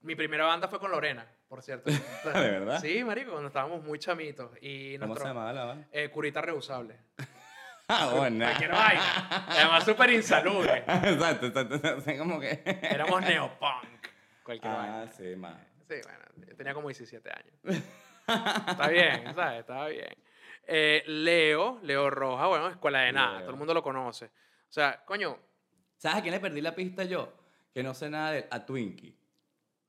[0.00, 1.90] Mi primera banda fue con Lorena, por cierto.
[2.24, 2.80] ¿De verdad?
[2.80, 4.50] Sí, marico, cuando estábamos muy chamitos.
[4.60, 5.88] Y ¿cómo se nuestro, llamaba la banda?
[5.92, 6.98] eh, curita reusable.
[7.86, 8.46] Ah, bueno.
[8.46, 9.44] Cualquier vaina.
[9.46, 10.78] Además, súper insalubre.
[10.88, 12.62] exacto, exacto, exacto, como que...
[12.64, 14.08] Éramos neopunk.
[14.42, 15.12] Cualquier Ah, vaina.
[15.12, 15.54] sí, más.
[15.86, 17.84] Sí, bueno, yo tenía como 17 años.
[18.26, 19.60] Está bien, ¿sabes?
[19.60, 20.08] Estaba bien.
[20.66, 23.40] Eh, Leo, Leo Roja, bueno, Escuela de Nada, Leo.
[23.40, 24.24] todo el mundo lo conoce.
[24.26, 25.38] O sea, coño,
[25.98, 27.34] ¿Sabes a quién le perdí la pista yo?
[27.74, 28.48] Que no sé nada de...
[28.50, 29.14] A Twinkie.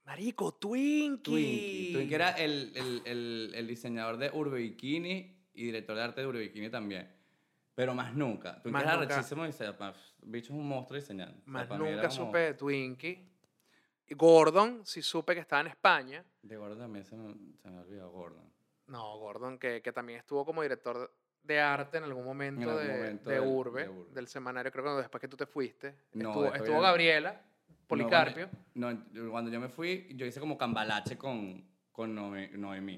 [0.06, 1.22] Marico, Twinkie.
[1.24, 1.94] Twinkie.
[1.94, 6.28] Twinkie era el, el, el, el diseñador de Urbe Bikini y director de arte de
[6.28, 7.12] Urbe Bikini también.
[7.74, 8.54] Pero más nunca.
[8.62, 9.16] Twinkie Más era nunca.
[9.18, 9.66] rechísimo y se...
[10.24, 11.38] Bicho es un monstruo diseñando.
[11.40, 13.30] O sea, Más mí era nunca supe de Twinkie.
[14.12, 16.24] Gordon, sí supe que estaba en España.
[16.42, 18.50] De Gordon también se me, se me olvidó Gordon.
[18.88, 22.94] No, Gordon, que, que también estuvo como director de arte en algún momento, algún de,
[22.94, 24.14] momento de del- Urbe, de Urbe.
[24.14, 25.96] del semanario, creo que después que tú te fuiste.
[26.14, 27.42] No, estuvo estuvo Gabriela,
[27.88, 28.50] Policarpio.
[28.74, 32.98] No, cuando, no, cuando yo me fui, yo hice como cambalache con, con Noe- Noemí.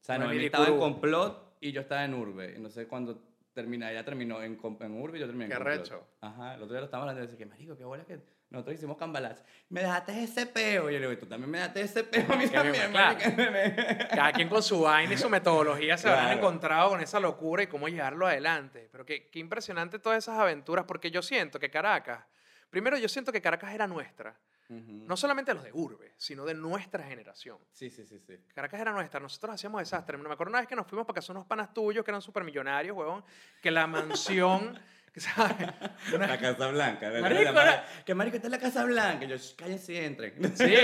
[0.00, 2.70] O sea, Noemí Noemí estaba en complot y yo estaba en Urbe.
[2.70, 5.76] Sé cuándo termina, ella terminó en, en Urbe y yo terminé en Qué complot.
[5.78, 6.06] arrecho.
[6.20, 8.74] Ajá, el otro día lo estábamos hablando y decía que, marico, qué bola que nosotros
[8.76, 9.42] hicimos cambalache.
[9.68, 10.88] Me dejaste ese peo.
[10.90, 12.90] Y yo le digo, "Y tú también me dejaste ese peo a mí Que también,
[12.90, 13.18] claro.
[13.18, 14.08] marica".
[14.08, 16.38] Cada quien con su vaina y su metodología se habrán Claro.
[16.40, 18.88] encontrado con esa locura y cómo llevarlo adelante.
[18.90, 22.24] Pero qué, qué impresionante todas esas aventuras, porque yo siento que Caracas,
[22.70, 25.04] primero yo siento que Caracas era nuestra, Ujú.
[25.06, 27.58] no solamente los de Urbe, sino de nuestra generación.
[27.72, 28.38] Sí, sí, sí, sí.
[28.54, 30.20] Caracas era nuestra, nosotros hacíamos desastres.
[30.20, 32.44] Me acuerdo una vez que nos fuimos para casa unos panas tuyos que eran súper
[32.44, 33.24] millonarios, huevón,
[33.60, 34.78] que la mansión,
[35.16, 35.68] ¿sabes?
[36.14, 37.08] Una- La Casa Blanca.
[37.10, 37.30] ¿verdad?
[37.30, 39.24] Marico, La Que marico, esta es la Casa Blanca.
[39.26, 40.34] Yo, "Shh, cállense entren.
[40.56, 40.74] Sí,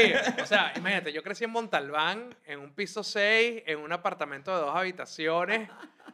[0.42, 4.60] o sea, imagínate, yo crecí en Montalbán, en un piso 6, en un apartamento de
[4.62, 5.68] dos habitaciones,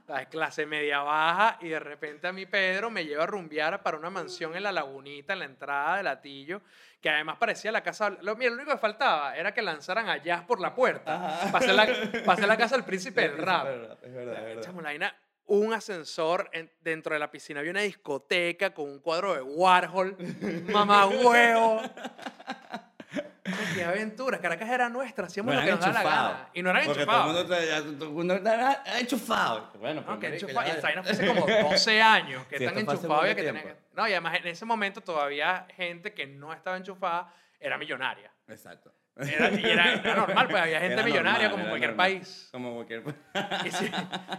[0.06, 0.28] ¿sabes?
[0.28, 4.10] clase media baja, y de repente a mí Pedro me lleva a rumbear para una
[4.10, 6.62] mansión en la lagunita, en la entrada del Latillo,
[7.00, 8.10] que además parecía la casa...
[8.20, 11.48] Lo, mira, lo único que faltaba era que lanzaran a Jazz por la puerta.
[11.50, 11.86] Pasé la,
[12.24, 13.66] pasé la casa del príncipe del rap.
[13.66, 14.36] Es verdad, es verdad.
[14.38, 14.62] es verdad.
[14.62, 14.94] Chamo, la
[15.54, 20.16] un ascensor en- dentro de la piscina, había una discoteca con un cuadro de Warhol,
[20.72, 21.82] mamá huevo.
[23.74, 26.32] Qué aventura, Caracas era nuestra, hacíamos No lo que eran nos daba la enchufados.
[26.38, 26.50] gana.
[26.54, 27.26] Y no eran Porque enchufados.
[27.32, 29.70] Todo el mundo, ya- todo el mundo era enchufado.
[29.78, 32.46] Bueno, No, pero que marico, enchufa- y ya- esta vaina fue hace como 12 años,
[32.46, 33.72] que Sí, están esto fue hace enchufados y mucho que tenían que...
[33.72, 33.82] tiempo.
[33.94, 38.32] No, y además en ese momento todavía gente que no estaba enchufada era millonaria.
[38.48, 38.94] Exacto.
[39.16, 42.10] Era, era, era normal, pues había gente Era millonaria normal, como cualquier normal.
[42.12, 42.48] país.
[42.50, 43.02] Como cualquier
[43.66, 43.90] Y si,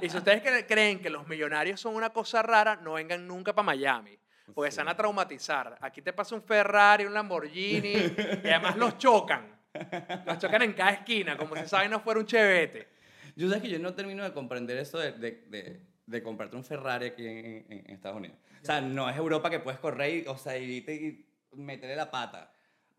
[0.02, 3.54] y si ustedes cre- creen que los millonarios son una cosa rara, no vengan nunca
[3.54, 4.18] para Miami.
[4.54, 5.78] Porque se van a traumatizar.
[5.80, 7.94] Aquí te pasa un Ferrari, un Lamborghini,
[8.44, 9.48] y además los chocan.
[10.26, 12.88] Los chocan en cada esquina, como si esa vaina fuera un chevete.
[13.36, 16.64] Yo sé que yo no termino de comprender eso de, de, de, de comprarte un
[16.64, 18.38] Ferrari aquí en, en- en Estados Unidos.
[18.62, 22.12] O sea, no es Europa que puedes correr y, o sea, y, y meterle la
[22.12, 22.52] pata.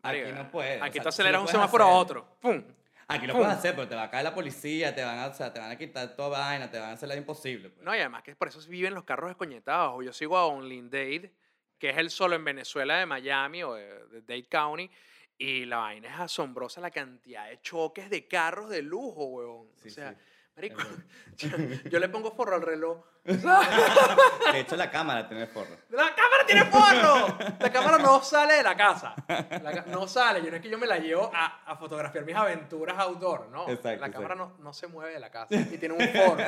[0.09, 0.81] Aquí no puedes.
[0.81, 2.01] Aquí o sea, tú aceleras un semáforo a hacer.
[2.01, 2.37] otro.
[2.41, 2.63] ¡Pum!
[3.07, 3.41] Aquí lo ¡Pum!
[3.43, 5.59] puedes hacer, pero te va a caer la policía, te van a, o sea, te
[5.59, 7.69] van a quitar toda vaina, te van a hacer la imposible.
[7.69, 7.85] pues.
[7.85, 10.03] No, y además que por eso viven los carros descoñetados.
[10.03, 11.31] Yo sigo a Only Dade,
[11.77, 14.89] que es el solo en Venezuela de Miami o de, de Dade County,
[15.37, 19.67] Y la vaina es asombrosa la cantidad de choques de carros de lujo, weón.
[19.75, 20.17] Sí, o sea, sí.
[20.55, 20.81] Marico,
[21.37, 21.49] yo,
[21.89, 23.03] yo le pongo forro al reloj.
[23.25, 25.75] De hecho, la cámara tiene forro.
[25.89, 27.37] ¡La cámara tiene forro!
[27.59, 29.15] La cámara no sale de la casa.
[29.27, 30.43] La no sale.
[30.43, 33.67] Yo no es que yo me la llevo a, a fotografiar mis aventuras outdoor, ¿no?
[33.69, 36.43] Exacto, la cámara no, no se mueve de la casa y tiene un forro.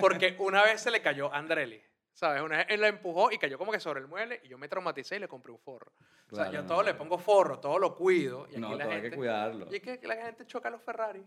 [0.00, 1.82] Porque una vez se le cayó a Andrelli.
[2.14, 2.42] ¿Sabes?
[2.42, 4.68] Una vez él la empujó y cayó como que sobre el mueble y yo me
[4.68, 5.92] traumaticé y le compré un forro.
[6.30, 6.98] o sea, yo no, todo le no.
[6.98, 8.46] pongo forro, todo lo cuido.
[8.48, 9.66] Y aquí No, la todo hay que cuidarlo.
[9.70, 11.24] y es que la gente choca los Ferrari.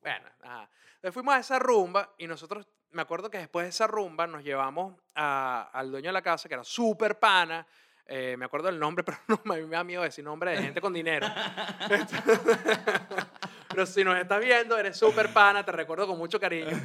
[0.00, 0.68] Bueno, ajá.
[0.96, 4.42] Entonces fuimos a esa rumba y nosotros, me acuerdo que después de esa rumba nos
[4.42, 7.66] llevamos a- al dueño de la casa, que era súper pana.
[8.12, 10.92] eh, me acuerdo del nombre, pero no, me da miedo decir nombre de gente con
[10.92, 11.28] dinero.
[13.68, 16.76] pero si nos estás viendo, eres súper pana, te recuerdo con mucho cariño.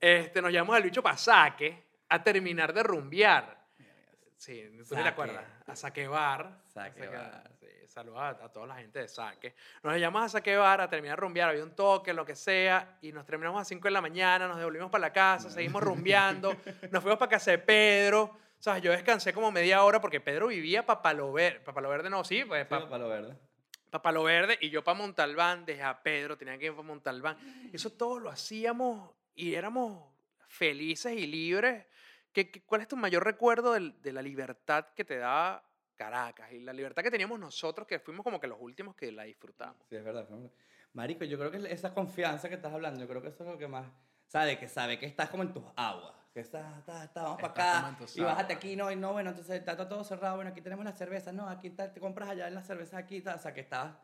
[0.00, 3.64] Este, nos llevamos al bicho Pasaque a terminar de rumbear.
[4.36, 5.44] Sí, tú te acuerdas.
[5.66, 6.06] A Saque
[7.08, 7.50] Bar.
[7.94, 9.54] Saludos a, a toda la gente de Saque.
[9.84, 11.50] Nos llamamos a Saque Bar a terminar de rumbear.
[11.50, 12.98] Había un toque, lo que sea.
[13.00, 14.48] Y nos terminamos a las 5 de la mañana.
[14.48, 15.48] Nos devolvimos para la casa.
[15.48, 16.56] Seguimos rumbeando.
[16.90, 18.22] Nos fuimos para casa de Pedro.
[18.24, 21.60] O sea, yo descansé como media hora porque Pedro vivía para Palo Verde.
[21.60, 23.36] Para Palo Verde no, sí, pues Sí, para palo verde.
[24.02, 24.58] Palo Verde.
[24.60, 27.36] Y yo para Montalbán, dejé a Pedro, tenía que ir para Montalbán.
[27.72, 30.02] Eso todo lo hacíamos y éramos
[30.48, 31.86] felices y libres.
[32.32, 35.62] ¿Qué, qué- cuál es tu mayor recuerdo del- de la libertad que te da
[35.94, 39.24] Caracas y la libertad que teníamos nosotros, que fuimos como que los últimos que la
[39.24, 39.76] disfrutamos?
[39.88, 40.28] Sí, es verdad.
[40.92, 43.58] Marico, yo creo que esa confianza que estás hablando, yo creo que eso es lo
[43.58, 43.86] que más.
[44.28, 44.58] ¿Sabes?
[44.58, 46.14] Que sabe que estás como en tus aguas.
[46.32, 48.04] Que estás, estás, estás, vamos para Estás acá.
[48.14, 50.36] Y bájate aquí, no, y no, bueno, entonces está todo cerrado.
[50.36, 51.32] Bueno, aquí tenemos las cervezas.
[51.32, 53.22] No, aquí está, te compras allá en las cervezas aquí.
[53.24, 53.94] O sea, que estabas,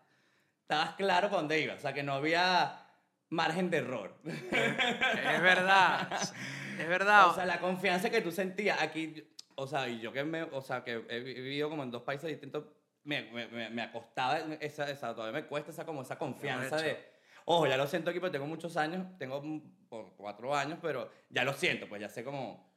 [0.62, 1.79] estabas claro para dónde ibas.
[1.79, 2.87] O sea, que no había
[3.31, 4.14] margen de error.
[4.24, 6.09] Es verdad,
[6.79, 7.29] es verdad.
[7.29, 9.29] O sea, la confianza que tú sentías aquí,
[9.61, 12.03] o sea, y yo que me, o sea, que he vi- vivido como en dos
[12.03, 12.64] países distintos,
[13.05, 17.09] me, me, me- acostaba, esa, esa, todavía me cuesta esa, como esa confianza de,
[17.44, 19.42] ojo, ya lo siento aquí porque tengo muchos años, tengo
[19.88, 22.73] por cuatro años, pero ya lo siento, pues ya sé como,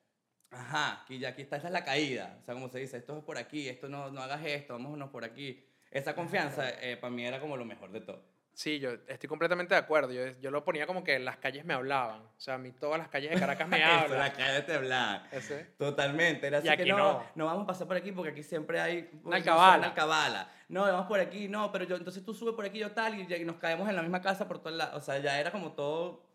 [0.51, 3.17] ajá, aquí ya aquí está, esa es la caída, o sea, como se dice, esto
[3.17, 5.65] es por aquí, esto no, no hagas esto, vámonos por aquí.
[5.91, 8.32] Esa confianza eh, para mí era como lo mejor de todo.
[8.55, 10.11] Sí, yo estoy completamente de acuerdo.
[10.13, 12.21] Yo, yo lo ponía como que las calles me hablaban.
[12.21, 14.19] O sea, a mí todas las calles de Caracas me Eso, hablan.
[14.19, 15.27] la calle te hablaba.
[15.31, 15.63] Ese.
[15.77, 17.25] Totalmente, era Y así que aquí no, no.
[17.33, 19.77] no, vamos a pasar por aquí porque aquí siempre hay Una alcabala.
[19.79, 20.51] una alcabala.
[20.69, 23.33] No, vamos por aquí, no, pero yo, entonces tú subes por aquí, yo tal, y,
[23.33, 25.01] y nos caemos en la misma casa por todos lados.
[25.01, 26.29] O sea, ya era como todo,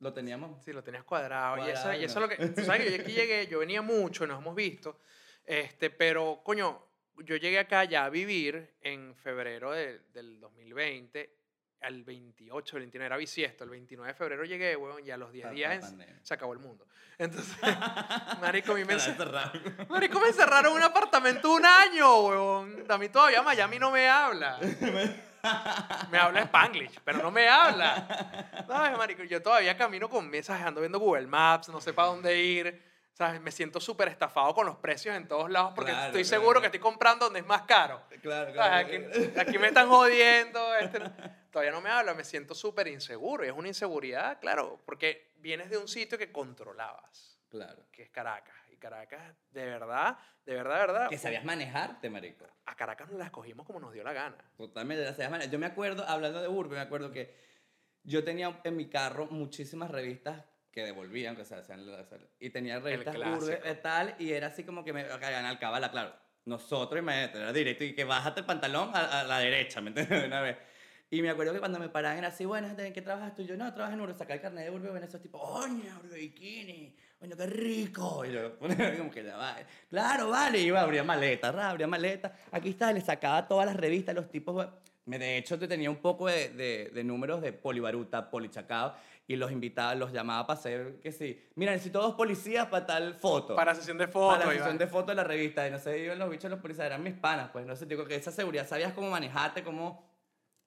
[0.00, 0.62] lo teníamos.
[0.62, 1.56] Sí, lo tenías cuadrado.
[1.56, 2.48] y eso, Cuadrado, y eso es lo que.
[2.48, 5.00] Tú sabes que yo aquí llegué, yo venía mucho, nos hemos visto.
[5.46, 6.82] Este, pero, coño,
[7.24, 11.34] yo llegué acá ya a vivir en febrero de- del 2020,
[11.84, 13.64] al 28, el 29, era bisiesto.
[13.64, 16.34] El 29 de febrero llegué, weón, y a los 10 Pa- pa- días en- se
[16.34, 16.86] acabó el mundo.
[17.18, 17.56] Entonces,
[18.40, 19.52] marico, mí me, Para ence- cerrar.
[19.88, 22.84] marico, me encerraron en un apartamento un año, weón.
[22.88, 24.58] A mí todavía Miami no me habla.
[26.10, 28.64] Me habla Spanglish, pero no me habla.
[28.66, 29.24] ¿Sabes, marico?
[29.24, 32.82] Yo todavía camino con mensajes, ando viendo Google Maps, no sé para dónde ir.
[33.12, 33.42] ¿Sabes?
[33.42, 36.40] Me siento súper estafado con los precios en todos lados porque Claro, estoy claro.
[36.40, 38.00] seguro que estoy comprando donde es más caro.
[38.22, 38.74] Claro, claro.
[38.86, 38.96] Aquí,
[39.38, 40.74] aquí me están jodiendo.
[40.76, 40.98] este
[41.54, 43.44] todavía no me habla, me siento súper inseguro.
[43.44, 47.86] Y es una inseguridad, claro, porque vienes de un sitio que controlabas, Claro.
[47.92, 48.56] que es Caracas.
[48.72, 51.08] Y Caracas, de verdad, de verdad, de verdad.
[51.08, 52.44] Que sabías manejarte, marico.
[52.66, 54.36] A Caracas nos la escogimos como nos dio la gana.
[54.56, 55.52] Totalmente, la sabías manejar.
[55.52, 57.36] Yo me acuerdo, hablando de urbe, me acuerdo que
[58.02, 61.86] yo tenía en mi carro muchísimas revistas que devolvían, que se hacían,
[62.40, 65.92] y tenía revistas urbe y tal, y era así como que me caían al cabala,
[65.92, 66.12] claro.
[66.46, 70.20] Nosotros, imagínate, era directo, y que bájate el pantalón a, a la derecha, ¿me entiendes?
[70.22, 70.56] De una vez.
[71.14, 73.42] Y me acuerdo que cuando me paraban era así, bueno, ¿en qué trabajas tú?
[73.42, 75.96] Y yo, no, trabajo en Urbe, sacar el carnet de Urbe, bueno, esos tipo, oña,
[76.12, 78.24] Bikini, coño, qué rico.
[78.24, 79.56] Y yo, como que ya va.
[79.88, 82.34] Claro, vale, iba, abría maleta, ra, abría maleta.
[82.50, 84.66] Aquí está, le sacaba todas las revistas, los tipos,
[85.06, 88.94] de hecho, te tenía un poco de, de, de números de polibaruta, polichacao,
[89.28, 91.40] y los invitaba, los llamaba para hacer que sí.
[91.54, 93.54] Mira, necesito dos policías para tal foto.
[93.54, 94.38] Para sesión de fotos.
[94.38, 94.64] Para la Iván.
[94.64, 95.68] sesión de fotos de la revista.
[95.68, 98.04] Y no sé, iban los bichos los policías, eran mis panas, pues no sé, digo
[98.04, 100.13] que esa seguridad, sabías cómo manejarte, cómo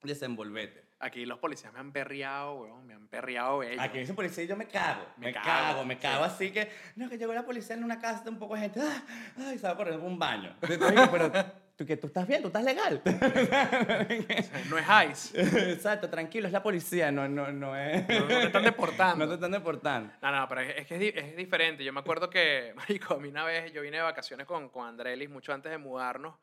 [0.03, 0.88] desenvolverte.
[0.99, 3.83] Aquí los policías me han perreado, weón, me han perreado ellos.
[3.83, 6.01] Aquí dice policía y yo me cago, Me me, cago, cago, me sí.
[6.01, 8.62] cago así que, no, que llegó la policía en una casa de un poco de
[8.62, 9.03] gente, ah,
[9.38, 10.55] ay, se va a correr un baño.
[10.60, 11.31] Pero,
[11.75, 12.41] ¿tú, que ¿tú estás bien?
[12.41, 13.01] ¿Tú estás legal?
[14.69, 15.71] No es ICE.
[15.73, 18.07] Exacto, tranquilo, es la policía, no, no, no es...
[18.10, 19.17] No, no te están deportando.
[19.25, 20.12] No te están deportando.
[20.19, 21.83] No, no, pero es, es que es, es diferente.
[21.83, 24.88] Yo me acuerdo que, marico, a mí una vez yo vine de vacaciones con, con
[24.88, 26.33] Andrelis mucho antes de mudarnos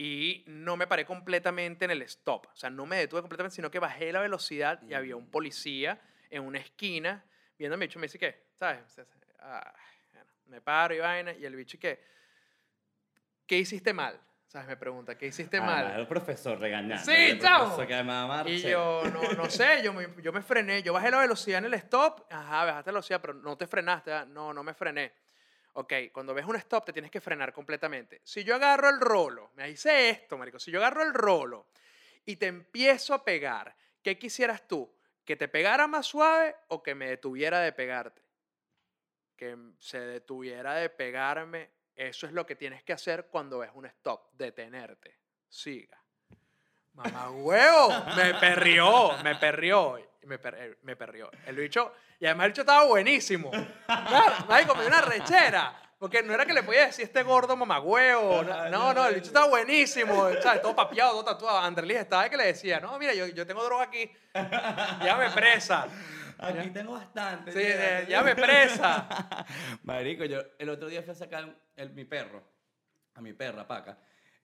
[0.00, 2.46] y no me paré completamente en el stop.
[2.46, 6.00] O sea, no me detuve completamente, sino que bajé la velocidad y había un policía
[6.30, 7.24] en una esquina
[7.58, 7.86] viéndome.
[7.86, 8.46] El bicho me dice, ¿qué?
[8.54, 8.80] ¿Sabes?
[9.40, 9.74] Ah,
[10.12, 11.32] bueno, me paro y vaina.
[11.32, 12.00] Y el bicho, ¿qué?
[13.44, 14.20] ¿Qué hiciste mal?
[14.46, 14.68] ¿Sabes?
[14.68, 16.00] Me pregunta, ¿qué hiciste Ah, mal?
[16.00, 17.04] El profesor regañando.
[17.04, 21.18] Sí, a Y yo, no, no sé, yo me, yo me frené, yo bajé la
[21.18, 24.28] velocidad en el stop, ajá, bajaste la velocidad, pero no te frenaste, ¿verdad?
[24.28, 25.12] no, no me frené.
[25.80, 28.20] Ok, cuando ves un stop te tienes que frenar completamente.
[28.24, 31.68] Si yo agarro el rolo, me hice esto, marico, si yo agarro el rolo
[32.26, 34.92] y te empiezo a pegar, ¿qué quisieras tú?
[35.24, 38.20] ¿Que te pegara más suave o que me detuviera de pegarte?
[39.36, 43.86] Que se detuviera de pegarme, eso es lo que tienes que hacer cuando ves un
[43.86, 45.16] stop, detenerte.
[45.48, 46.02] Siga.
[46.94, 51.30] Mamá huevo, me perrió, me perrió, me, per- eh, me perrió.
[51.46, 53.50] El bicho, y además el bicho estaba buenísimo.
[53.86, 55.82] Claro, marico, me dio una rechera.
[55.98, 58.44] Porque no era que le podía decir este gordo mamagüevo.
[58.44, 60.28] No, no, el bicho estaba buenísimo.
[60.40, 60.62] ¿sabes?
[60.62, 61.58] Todo papiado, todo tatuado.
[61.58, 64.08] Andrés estaba que le decía, no, mira, yo, yo tengo droga aquí.
[64.32, 65.88] Llámame presa.
[66.38, 67.50] Aquí tengo bastante.
[67.50, 69.08] Sí, eh, llame presa.
[69.82, 72.44] Marico, yo el otro día fui a sacar el, mi perro,
[73.14, 73.98] a mi perra, Paca,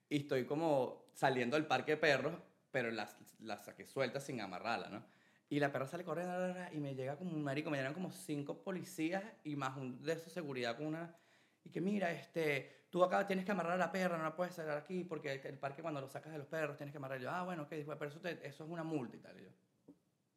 [0.09, 2.35] y estoy como saliendo del parque de perros,
[2.73, 3.09] pero la,
[3.43, 5.07] la saqué suelta sin amarrarla, ¿no?
[5.49, 8.63] Y la perra sale corriendo y me llega como un marico, me llegan como cinco
[8.63, 11.17] policías y más un de su seguridad con una...
[11.63, 14.55] Y que mira, este, tú acá tienes que amarrar a la perra, no la puedes
[14.55, 17.19] sacar aquí porque el parque cuando lo sacas de los perros tienes que amarrar.
[17.21, 19.39] Y yo, ah, bueno, ok, pero eso, te- eso es una multa y tal.
[19.41, 19.51] Y yo,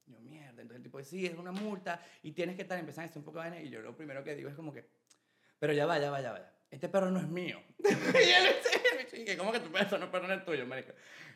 [0.05, 0.61] yo, mierda.
[0.61, 3.19] Entonces el tipo dice, sí, es una multa y tienes que estar, empiezan a decir
[3.19, 3.63] un poco de.
[3.63, 4.89] Y yo lo primero que digo es como que,
[5.59, 6.56] pero ya va, ya va, ya va.
[6.69, 7.61] Este perro no es mío.
[7.79, 8.55] y él
[9.03, 10.91] dice, "¿Y que ¿cómo que tu perro no, perro no es tuyo, marico?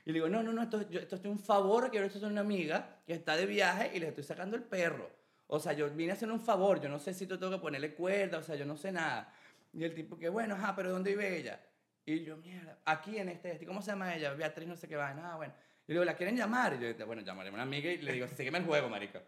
[0.05, 2.17] Y le digo, no, no, no, esto, yo, esto es un favor que yo esto
[2.17, 5.09] es una amiga que está de viaje y le estoy sacando el perro.
[5.47, 7.93] O sea, yo vine a hacer un favor, yo no sé si tengo que ponerle
[7.93, 9.33] cuerda, o sea, yo no sé nada.
[9.73, 11.59] Y el tipo que, bueno, ajá, pero ¿dónde vive ella?
[12.05, 14.33] Y yo, mierda, aquí en este, este, ¿cómo se llama ella?
[14.33, 15.53] Beatriz, no sé qué va, nada, bueno.
[15.87, 16.77] Y le digo, ¿la quieren llamar?
[16.81, 19.19] Y yo, bueno, llamaré a una amiga y le digo, sígueme el juego, marico.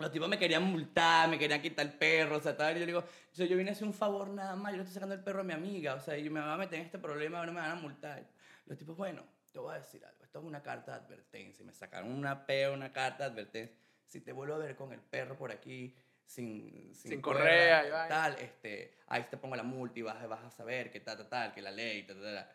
[0.00, 2.76] Los tipos me querían multar, me querían quitar el perro, o sea, tal.
[2.76, 4.94] Y yo digo, yo, yo vine a hacer un favor nada más, yo le estoy
[4.94, 6.98] sacando el perro a mi amiga, o sea, y me van a meter en este
[6.98, 8.24] problema, ahora me van a multar.
[8.66, 11.62] Los tipos, bueno, te voy a decir algo, esto es una carta de advertencia.
[11.62, 13.76] Y me sacaron una peo, una carta de advertencia.
[14.06, 17.90] Si te vuelvo a ver con el perro por aquí, sin, Sin correa cuerda, y
[17.90, 18.08] vaina.
[18.08, 21.28] tal, este, ahí te pongo la multa y vas, vas a saber que tal, tal,
[21.28, 22.48] tal, que la ley, tal, tal, tal.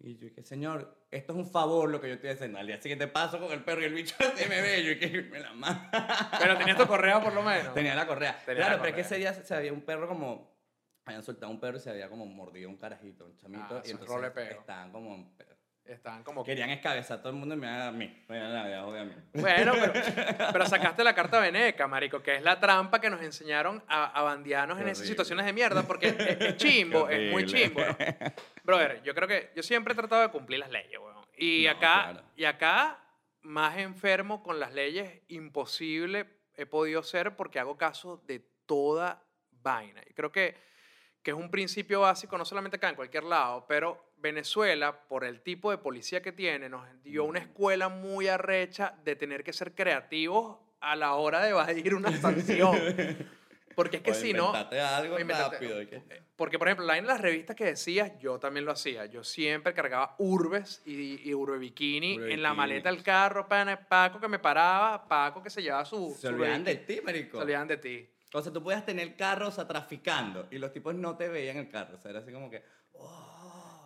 [0.00, 2.58] Y yo dije, señor, esto es un favor lo que yo estoy haciendo.
[2.58, 4.98] Al día siguiente paso con el perro y el bicho así me ve, yo y
[4.98, 5.90] que me la mano.
[6.38, 7.74] Pero tenías tu correa por lo menos.
[7.74, 8.38] Tenía la correa.
[8.46, 10.56] Tenía claro, la pero es que ese día se había un perro como.
[11.04, 13.64] Habían soltado un perro y se había como mordido un carajito, un chamito.
[13.70, 15.34] Ah, y es entonces estaban como.
[15.88, 16.44] Estaban como...
[16.44, 18.24] Querían escabezar a todo el mundo y me a mí.
[18.28, 19.12] Me a a mí.
[19.32, 19.92] Bueno, pero,
[20.52, 24.22] pero sacaste la carta veneca, marico, que es la trampa que nos enseñaron a, a
[24.22, 27.80] bandianos Qué en esas situaciones de mierda, porque es, es chimbo, es muy chimbo.
[27.80, 27.96] ¿no?
[28.64, 31.24] Brother, yo creo que yo siempre he tratado de cumplir las leyes, weón.
[31.36, 32.22] Y No, acá, claro.
[32.36, 32.98] y acá,
[33.42, 39.22] más enfermo con las leyes, imposible he podido ser porque hago caso de toda
[39.62, 40.02] vaina.
[40.06, 40.56] Y creo que,
[41.22, 45.40] que es un principio básico, no solamente acá, en cualquier lado, pero Venezuela, por el
[45.40, 49.74] tipo de policía que tiene, nos dio una escuela muy arrecha de tener que ser
[49.74, 52.76] creativos a la hora de evadir una sanción.
[53.74, 54.52] Porque es que O si no...
[54.52, 55.78] algo rápido.
[55.88, 56.02] que-
[56.34, 59.06] Porque, por ejemplo, la en las revistas que decías, yo también lo hacía.
[59.06, 63.46] Yo siempre cargaba Urbes y, y Urbe Bikini Urbe en la maleta del carro.
[63.46, 66.12] pana, Paco que me paraba, Paco que se llevaba su...
[66.18, 67.36] Se Urbe de ti, marico.
[67.38, 68.08] Se olvidaban de ti.
[68.34, 70.48] O sea, tú podías tener carro, o sea, traficando.
[70.50, 71.96] Y los tipos no te veían el carro.
[71.96, 72.62] O sea, era así como que.
[72.94, 73.27] "Oh".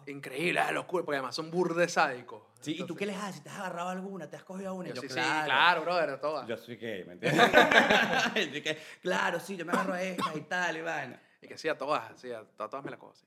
[0.06, 2.42] Increíble, la locura, porque además son burdes sádicos.
[2.60, 3.42] Sí, ¿y tú qué les haces?
[3.42, 4.28] ¿Te has agarrado alguna?
[4.28, 4.88] ¿Te has cogido una?
[4.88, 5.44] Y yo sí, sí, claro.
[5.44, 6.46] claro, brother, todas.
[6.46, 7.50] Yo soy gay, ¿me entiendes?
[8.62, 11.20] Que, claro, sí, yo me agarro a esta y tal, y vaina.
[11.40, 13.26] Y que sí, a todas, sí, a todas, todas me las cojo, sí.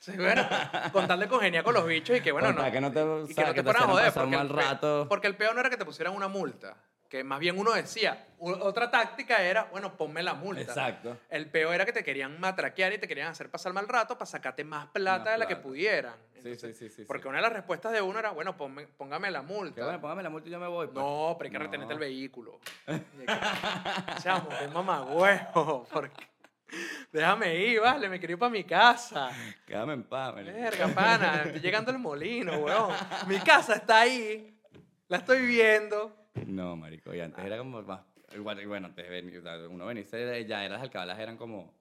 [0.00, 0.46] Sí, bueno,
[0.92, 3.34] con tal de congeniar con los bichos y que, bueno, no, que no te- y
[3.34, 4.12] que no que te te fueran a joder.
[4.12, 5.06] Porque, el rato.
[5.08, 6.76] porque el peor no era que te pusieran una multa,
[7.08, 10.62] que más bien uno decía, otra táctica era, bueno, ponme la multa.
[10.62, 11.16] Exacto.
[11.30, 14.26] El peor era que te querían matraquear y te querían hacer pasar mal rato para
[14.26, 16.14] sacarte más plata Más de la que pudieran.
[16.32, 17.28] Sí, Entonces, sí, sí, sí, Porque sí.
[17.28, 19.82] una de las respuestas de uno era, bueno, ponme- póngame la multa.
[19.84, 20.86] Bueno, póngame la multa y yo me voy.
[20.86, 20.96] pues.
[20.96, 21.64] No, pero hay que No.
[21.64, 22.60] retenerte el vehículo.
[24.22, 25.86] Chamo, qué mamagüevo.
[25.92, 26.28] Porque...
[27.12, 29.30] Déjame ir, vale, me quiero ir para mi casa.
[29.66, 30.34] Quédame en paz.
[30.34, 32.92] Verga, pana, estoy llegando al molino, weón.
[33.28, 34.58] Mi casa está ahí,
[35.08, 36.25] la estoy viendo.
[36.46, 38.00] No, marico, y antes era como más...
[38.66, 39.08] Bueno, antes
[39.42, 40.04] sea, uno venía
[40.46, 41.72] ya eran las alcabalas, eran como...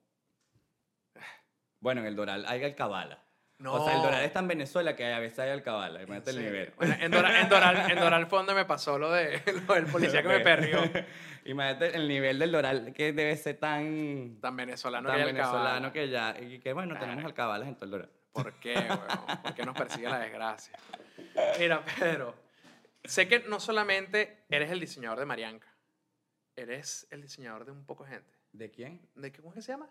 [1.79, 3.19] Bueno, en el Doral hay alcabala.
[3.57, 3.73] No.
[3.73, 6.01] O sea, el Doral está en Venezuela que a veces hay alcabala.
[6.01, 6.73] Imagínate el nivel.
[6.77, 9.85] Bueno, en, Doral, en, Doral, en Doral fue donde me pasó lo, de, lo del
[9.85, 10.43] policía que me Ok.
[10.43, 10.79] perrió.
[11.45, 14.37] Imagínate el nivel del Doral que debe ser tan...
[14.41, 16.35] Tan venezolano tan que venezolano que ya...
[16.39, 17.27] Y que bueno, tenemos Claro.
[17.27, 18.09] alcabalas en todo el Doral.
[18.33, 19.41] ¿Por qué, weón?
[19.43, 20.77] ¿Por qué nos persigue la desgracia?
[21.59, 22.35] Mira, Pedro,
[23.07, 25.67] sé que no solamente eres el diseñador de Marianca,
[26.55, 28.31] eres el diseñador de un poco de gente.
[28.51, 29.09] ¿De quién?
[29.15, 29.89] ¿De qué, ¿Cómo es que se llama?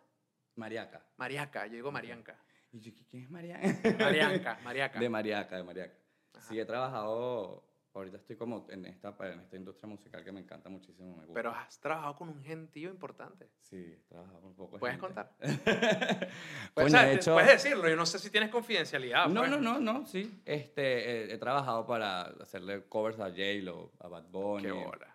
[0.57, 1.05] Mariaca.
[1.17, 2.39] Mariaca, yo digo Marianca.
[2.73, 3.79] Y yo, ¿quién es Mariana?
[3.99, 4.99] Marianca, Mariaca.
[4.99, 5.95] De Mariaca, de Mariaca.
[6.33, 6.49] Ajá.
[6.49, 10.69] Sí, he trabajado, ahorita estoy como en esta, en esta industria musical que me encanta
[10.69, 11.35] muchísimo, me gusta.
[11.35, 13.51] Pero has trabajado con un gentío importante.
[13.61, 15.07] Sí, he trabajado con un poco de ¿Puedes gente.
[15.07, 15.37] contar?
[16.75, 19.29] Coño, Pues, de hecho- Puedes decirlo, yo no sé si tienes confidencialidad.
[19.29, 19.51] No, pues.
[19.51, 20.43] no, no, no, sí.
[20.45, 24.63] Este, he, he trabajado para hacerle covers a J-Lo, a Bad Bunny.
[24.65, 25.15] Qué bola.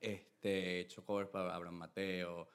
[0.00, 2.48] Este, he hecho covers para Abraham Mateo.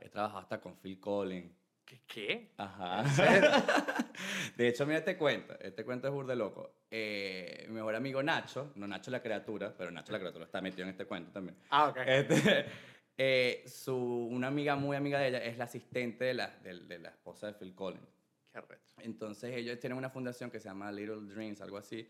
[0.00, 1.59] he trabajado hasta con Phil Collins.
[1.90, 2.00] ¿Qué?
[2.06, 2.50] qué?
[2.56, 3.02] Ajá.
[4.56, 5.58] De hecho, mira este cuento.
[5.60, 6.84] Este cuento es burde loco.
[6.88, 10.84] Eh, mi mejor amigo Nacho, no Nacho la criatura, pero Nacho la criatura está metido
[10.84, 11.56] en este cuento también.
[11.70, 11.96] Ah, ok.
[12.06, 12.66] Este,
[13.18, 16.98] eh, su, una amiga muy amiga de ella es la asistente de la, de, de
[17.00, 18.06] la esposa de Phil Collins.
[18.52, 18.94] Qué arrecho.
[18.98, 22.08] Entonces ellos tienen una fundación que se llama Little Dreams, algo así.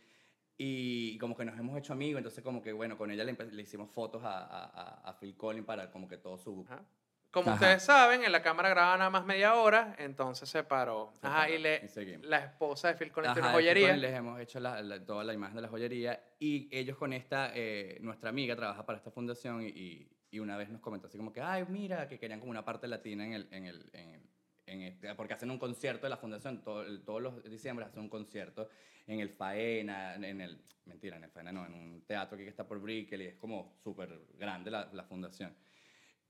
[0.59, 3.91] Y como que nos hemos hecho amigos, entonces como que bueno, con ella le, hicimos
[3.91, 6.67] fotos a, a, a- a Phil Collins para como que todo su...
[6.69, 6.85] Ajá.
[7.31, 7.55] Como Ajá.
[7.55, 11.13] ustedes saben, en la cámara grababa nada más media hora, entonces se paró.
[11.21, 13.97] Se Ajá, paró, y, le, y la esposa de Phil Collins tiene una joyería.
[13.97, 17.53] Les hemos hecho la- la- toda la imagen de la joyería y ellos con esta,
[17.55, 21.33] eh, nuestra amiga trabaja para esta fundación y, y, una vez nos comentó así como
[21.33, 23.49] que, ay, mira, que querían como una parte latina en el...
[23.53, 24.31] En el, en el-
[24.67, 28.09] en este- porque hacen un concierto de la fundación, todo- todos los diciembre hacen un
[28.09, 28.69] concierto
[29.09, 32.65] en el Faena, en el, mentira, en el Faena no, en un teatro que está
[32.69, 35.53] por Brickell y es como súper grande la, la fundación.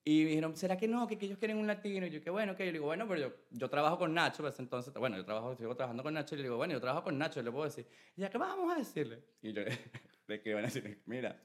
[0.04, 1.06] Y me dijeron, ¿será que no?
[1.06, 2.06] Que, que ellos quieren un latino.
[2.06, 4.42] Y yo, que bueno, que yo le digo, bueno, pero yo, yo trabajo con Nacho,
[4.42, 6.34] pues entonces, bueno, yo trabajo, sigo trabajando con Nacho.
[6.34, 7.86] Y le digo, bueno, yo trabajo con Nacho, le puedo decir,
[8.16, 9.22] ¿y ya qué vamos a decirle?
[9.42, 9.62] Y yo
[10.26, 11.38] le escribo a decir, mira,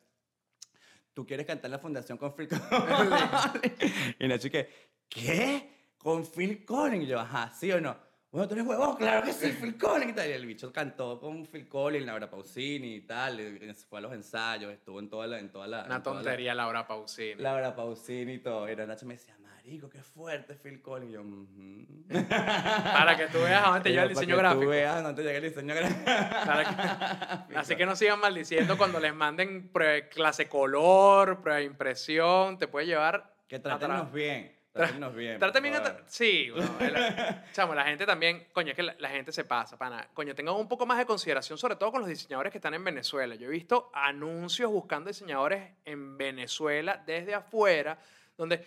[1.13, 4.15] tú quieres cantar la fundación con Phil Collins.
[4.19, 4.69] y Nacho, que,
[5.09, 5.93] ¿qué?
[5.97, 7.03] ¿Con Phil Collins?
[7.03, 7.97] Y yo, ajá, ¿sí o no?
[8.35, 10.29] Bueno, tú eres huevón, claro que sí, Phil Collins y tal.
[10.29, 13.39] Y el bicho cantó con Phil Collins, Laura Pausini y tal.
[13.39, 15.39] y fue a los ensayos, estuvo en toda la.
[15.39, 17.41] En toda la Una la- tontería, Laura Pausini.
[17.41, 18.69] Laura Pausini y todo.
[18.69, 21.11] Y la Nacho me decía, marico, qué fuerte Phil Collins.
[21.11, 22.05] Y yo, "Ujú".
[22.29, 24.63] Para que tú veas a dónde lleva el diseño "Para que gráfico.
[24.65, 27.47] Tú veas a dónde llega el diseño gráfico.
[27.49, 29.71] Que- Así que no sigan maldiciendo cuando les manden
[30.11, 34.54] clase color, prueba de impresión, te puede llevar Que trátenos bien.
[34.75, 35.39] Trátenos bien.
[35.39, 39.31] Trata a Sí, bueno, el- chamo, la gente también, coño, es que la, la gente
[39.31, 40.09] se pasa, pana.
[40.13, 42.83] Coño, tengan un poco más de consideración, sobre todo con los diseñadores que están en
[42.83, 43.35] Venezuela.
[43.35, 47.97] Yo he visto anuncios buscando diseñadores en Venezuela desde afuera,
[48.37, 48.65] donde,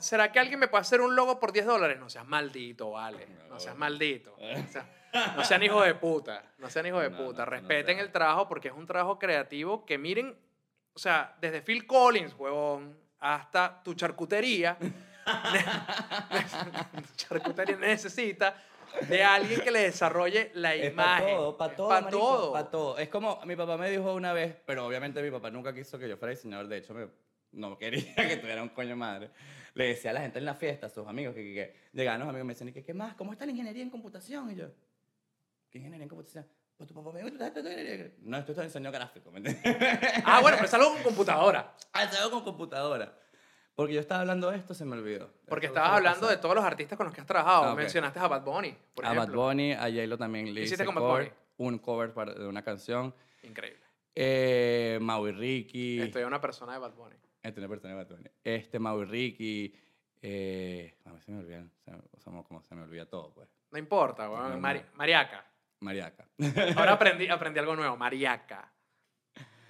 [0.00, 1.96] ¿será que alguien me puede hacer un logo por 10 dólares?
[2.00, 3.28] No seas maldito, vale.
[3.48, 4.36] No seas maldito.
[5.12, 6.42] O sea, no sean hijos de puta.
[6.58, 7.44] No sean hijos de puta.
[7.44, 10.36] Respeten el trabajo porque es un trabajo creativo que miren,
[10.92, 14.76] o sea, desde Phil Collins, huevón, hasta tu charcutería.
[16.96, 18.54] tu charcutería necesita
[19.08, 21.26] de alguien que le desarrolle la Es imagen.
[21.26, 21.88] para todo, para todo.
[21.88, 22.52] Para todo.
[22.52, 22.98] pa' todo.
[22.98, 26.08] Es como mi papá me dijo una vez, pero obviamente mi papá nunca quiso que
[26.08, 26.66] yo fuera diseñador.
[26.68, 27.08] De hecho, me-
[27.52, 29.30] no quería que tuviera un coño madre.
[29.74, 32.20] Le decía a la gente en la fiesta, a sus amigos, que, que, que llegaban
[32.20, 33.14] los amigos y me decían, ¿y qué, qué más?
[33.14, 34.50] ¿Cómo está la ingeniería en computación?
[34.50, 34.66] Y yo,
[35.70, 36.46] ¿qué ingeniería en computación?
[36.76, 38.10] Pues tu papá me dijo, ¿tú estás ingeniería?
[38.22, 40.22] No, estoy estudiando diseño gráfico, ¿me entiendes?
[40.24, 41.76] Ah, bueno, pero es algo con computadora.
[41.92, 43.16] Ah, con computadora.
[43.74, 45.30] Porque yo estaba hablando de esto, se me olvidó.
[45.48, 47.64] Porque estabas hablando de todos los artistas con los que has trabajado.
[47.70, 47.74] Ah.
[47.74, 49.30] Mencionaste a Bad Bunny, por A Bad.
[49.30, 52.62] Bunny, a J-Lo también le hiciste hice con Bad cover, un cover para- de una
[52.62, 53.14] canción.
[53.42, 53.80] Increíble.
[54.14, 56.00] Eh, Maui Ricky.
[56.02, 57.16] Estoy una persona de Bad Bunny.
[57.42, 58.30] Este, una persona de Bad Bunny.
[58.44, 59.74] Este, Maui Ricky.
[60.20, 61.70] Eh, a mí se me olvidan.
[61.82, 63.48] Se o sea, como se me olvida todo, pues.
[63.70, 64.42] No importa, weón.
[64.42, 64.58] No, no.
[64.60, 65.46] Mari- Mariaca.
[65.80, 66.26] Mariaca.
[66.76, 67.96] Ahora aprendí, aprendí algo nuevo.
[67.96, 68.70] Mariaca.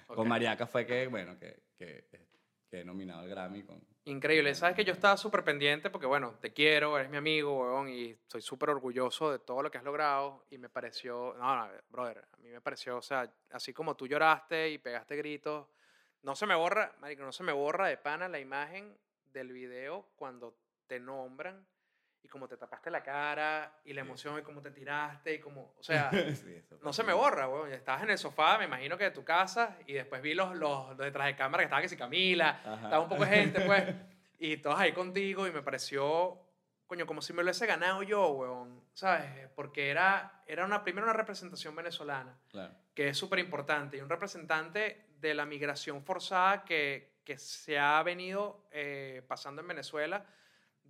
[0.07, 2.05] Con Mariaca fue que, bueno, que, que,
[2.69, 3.81] que he nominado al Grammy con...
[4.05, 4.55] Increíble.
[4.55, 8.09] Sabes que yo estaba súper pendiente porque, bueno, te quiero, eres mi amigo, weón, y
[8.09, 10.43] estoy súper orgulloso de todo lo que has logrado.
[10.49, 14.07] Y me pareció, no, no, brother, a mí me pareció, o sea, así como tú
[14.07, 15.67] lloraste y pegaste gritos,
[16.23, 20.09] no se me borra, marico, no se me borra de pana la imagen del video
[20.15, 21.63] cuando te nombran
[22.23, 25.73] y como te tapaste la cara y la emoción y cómo te tiraste y como,
[25.77, 27.71] o sea, Sí, no se me borra, weón.
[27.71, 30.89] Estabas en el sofá, me imagino que de tu casa, y después vi los, los,
[30.89, 32.75] los detrás de cámara que estaba que si Camila, Ajá.
[32.83, 33.83] estaba un poco de gente, pues,
[34.39, 36.39] y todos ahí contigo, y me pareció,
[36.87, 39.49] coño, como si me lo hubiese ganado yo, weón, ¿sabes?
[39.55, 42.73] Porque era, era una, primero una representación venezolana, Claro.
[42.93, 48.01] que es súper importante, y un representante de la migración forzada que, que se ha
[48.03, 50.25] venido eh, pasando en Venezuela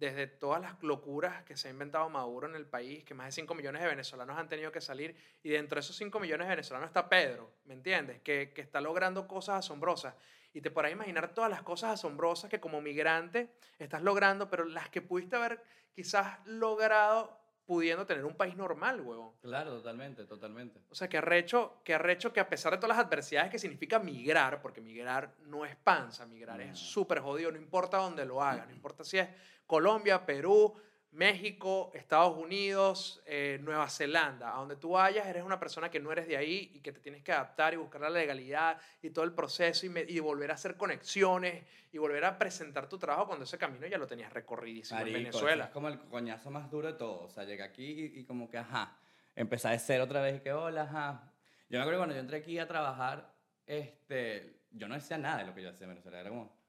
[0.01, 3.33] desde todas las locuras que se ha inventado Maduro en el país, que más de
[3.33, 6.55] 5 millones de venezolanos han tenido que salir, y dentro de esos 5 millones de
[6.55, 8.19] venezolanos está Pedro, ¿me entiendes?
[8.21, 10.15] Que, que está logrando cosas asombrosas.
[10.53, 14.89] Y te podrás imaginar todas las cosas asombrosas que como migrante estás logrando, pero las
[14.89, 15.61] que pudiste haber
[15.93, 19.33] quizás logrado pudiendo tener un país normal, huevón.
[19.41, 20.81] Claro, totalmente, totalmente.
[20.89, 23.99] O sea, que arrecho, que arrecho que a pesar de todas las adversidades que significa
[23.99, 26.63] migrar, porque migrar no es panza, migrar No.
[26.63, 29.29] es súper jodido, no importa dónde lo hagas, no importa si es
[29.65, 30.75] Colombia, Perú,
[31.11, 36.11] México, Estados Unidos, eh, Nueva Zelanda, a donde tú vayas, eres una persona que no
[36.11, 39.25] eres de ahí y que te tienes que adaptar y buscar la legalidad y todo
[39.25, 43.27] el proceso y, me- y volver a hacer conexiones y volver a presentar tu trabajo
[43.27, 45.65] cuando ese camino ya lo tenías recorridísimo Marico, en Venezuela.
[45.65, 47.23] Es como el coñazo más duro de todo.
[47.23, 47.83] O sea, llegué aquí
[48.15, 48.95] y, y como que, ajá,
[49.35, 51.31] empecé de cero otra vez y que, hola, ajá.
[51.69, 53.29] Yo me acuerdo que cuando yo entré aquí a trabajar,
[53.65, 56.21] este, yo no decía nada de lo que yo hacía en Venezuela.
[56.21, 56.60] Era como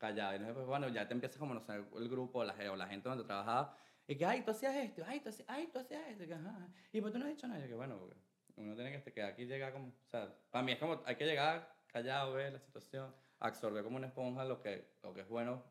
[0.00, 0.34] callado.
[0.34, 3.08] Y después, bueno, ya te empiezas como a conocer el grupo la, o la gente
[3.08, 3.76] donde trabajaba.
[4.08, 6.24] Y que, ay, tú hacías esto, ay, tú hacías, ay, tú hacías esto.
[6.24, 6.68] Y que, ajá.
[6.90, 7.60] Y pues tú no has dicho nada.
[7.60, 8.00] Y yo que, bueno,
[8.56, 11.00] uno tiene que este, quedar aquí y llegar como, o sea, para mí es como,
[11.06, 15.20] hay que llegar callado, ver la situación, absorber como una esponja lo que, lo que
[15.20, 15.62] es bueno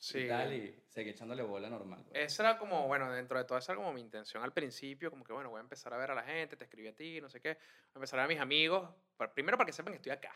[0.00, 0.20] Sí.
[0.20, 2.04] y tal, y seguir echándole bola normal.
[2.04, 2.22] pues.
[2.32, 5.24] Esa era como, bueno, dentro de todo esa era como mi intención al principio, como
[5.24, 7.28] que, bueno, voy a empezar a ver a la gente, te escribí a ti, no
[7.28, 8.88] sé qué, voy a empezar a ver a mis amigos,
[9.34, 10.32] primero para que sepan que estoy acá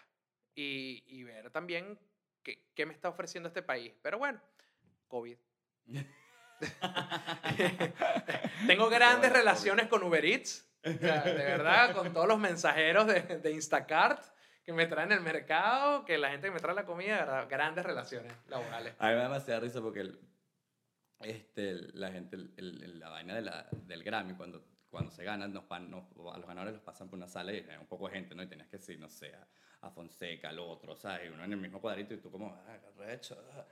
[0.52, 1.96] y, y ver también
[2.42, 3.92] qué, qué me está ofreciendo este país.
[4.02, 4.40] Pero bueno,
[5.08, 5.36] COVID.
[8.66, 13.06] Tengo grandes bueno, relaciones con Uber Eats, o sea, de verdad, con todos los mensajeros
[13.06, 14.24] de, de Instacart
[14.64, 18.32] que me traen el mercado, que la gente que me trae la comida, grandes relaciones
[18.46, 18.94] laborales.
[18.98, 20.20] A mí me da demasiada risa porque el-
[21.20, 25.52] este, la gente, el- el- la vaina de la- del Grammy, cuando, cuando se ganan,
[25.52, 28.08] nos, pan- nos- a los ganadores los pasan por una sala y hay un poco
[28.08, 28.44] de gente, ¿no?
[28.44, 29.48] Y tenías que decir, no sé, a,
[29.82, 31.28] a Fonseca, al otro, ¿sabes?
[31.30, 33.36] Y uno en el mismo cuadrito y tú como, ah, recho.
[33.52, 33.66] ah".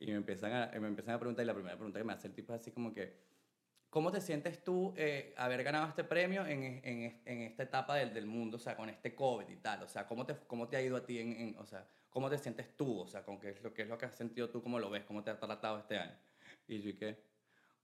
[0.00, 2.28] Y me empiezan, a, me empiezan a preguntar y la primera pregunta que me hace
[2.28, 3.20] el tipo es así como que,
[3.90, 8.14] ¿cómo te sientes tú eh, haber ganado este premio en, en, en esta etapa del,
[8.14, 9.82] del mundo, o sea, con este COVID y tal?
[9.82, 12.30] O sea, ¿cómo te, cómo te ha ido a ti en, en- o sea, cómo
[12.30, 13.00] te sientes tú?
[13.00, 14.90] O sea, con qué es lo, qué es lo que has sentido tú, cómo lo
[14.90, 16.18] ves, cómo te ha tratado este año.
[16.66, 17.31] Y yo, ¿y qué?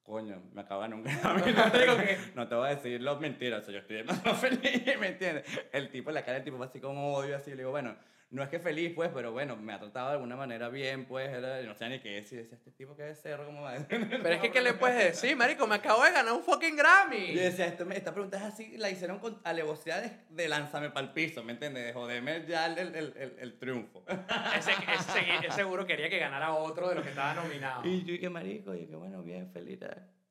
[0.09, 3.67] Coño, me ganar un Grammy, no digo que- no te voy a decir las mentiras,
[3.67, 5.45] yo estoy demasiado feliz, ¿me entiendes?
[5.71, 7.95] El tipo, la cara del tipo así como odio, así, le digo, bueno,
[8.31, 11.31] no es que feliz, pues, pero bueno, me ha tratado de alguna manera bien, pues,
[11.31, 13.87] era, no sé ni qué decir, decía, este tipo que es cerro, ¿cómo decir?
[14.23, 15.67] Pero es que, ¿qué le puedes decir, marico?
[15.67, 17.35] Me acabo de ganar un fucking Grammy.
[17.35, 21.07] Yo decía, esto, esta pregunta es así, la hicieron con alevosía de, de lánzame para
[21.07, 21.87] el piso, ¿me entiendes?
[21.87, 24.05] De joderme ya el, el, el, el- triunfo.
[24.59, 27.83] Ese, ese, ese seguro quería que ganara otro de los que estaba nominado.
[27.87, 29.81] Y yo, qué marico, y que bueno, bien, feliz.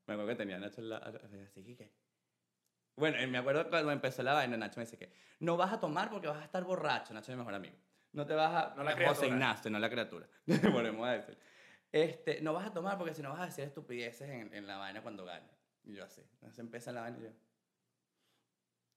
[0.06, 1.92] Me acuerdo que tenía Nacho en la, así que...
[2.96, 5.80] Bueno, y me acuerdo cuando empezó la vaina, Nacho me dice que no vas a
[5.80, 7.76] tomar porque vas a estar borracho, Nacho es mi mejor amigo.
[8.18, 8.74] No te vas a...
[8.76, 9.28] No la José criatura.
[9.28, 10.28] Ignacio, no la criatura.
[10.74, 11.38] Volvemos a decir.
[11.92, 14.78] Este, no vas a tomar porque si no vas a decir estupideces en, en la
[14.78, 15.52] vaina cuando ganes.
[15.84, 16.24] Y yo así.
[16.34, 17.30] Entonces empieza la vaina y yo...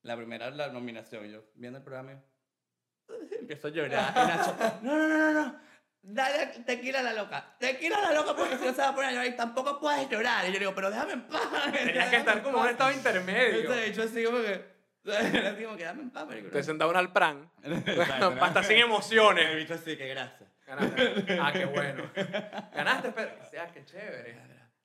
[0.05, 4.11] La primera, la nominación, y yo viendo el programa, yo, empiezo a llorar.
[4.17, 5.61] Y Nacho, no, no, no, no, no.
[6.01, 7.57] Dale tequila a la loca.
[7.59, 9.79] Tequila a la loca porque si no se va a poner a llorar y tampoco
[9.79, 10.49] puedes llorar.
[10.49, 11.43] Y yo digo, pero déjame en paz.
[11.75, 13.61] Tenías que estar como en un estado intermedio.
[13.61, 14.80] Entonces, yo así como que...
[15.05, 16.51] Era como que dame en paz, marico.
[16.51, 17.51] Te sentaba un alpran.
[17.63, 18.45] Exacto, ¿no?
[18.45, 19.57] Hasta sin El emociones.
[19.57, 20.49] bicho así, que gracias.
[20.67, 21.39] Ganaste.
[21.41, 22.11] Ah, qué bueno.
[22.75, 23.33] Ganaste, pero.
[23.61, 24.39] Ah, qué chévere.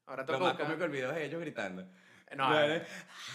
[0.07, 1.87] Ahora Lo tengo que más cómico del video es ellos gritando.
[2.35, 2.85] No, Dale.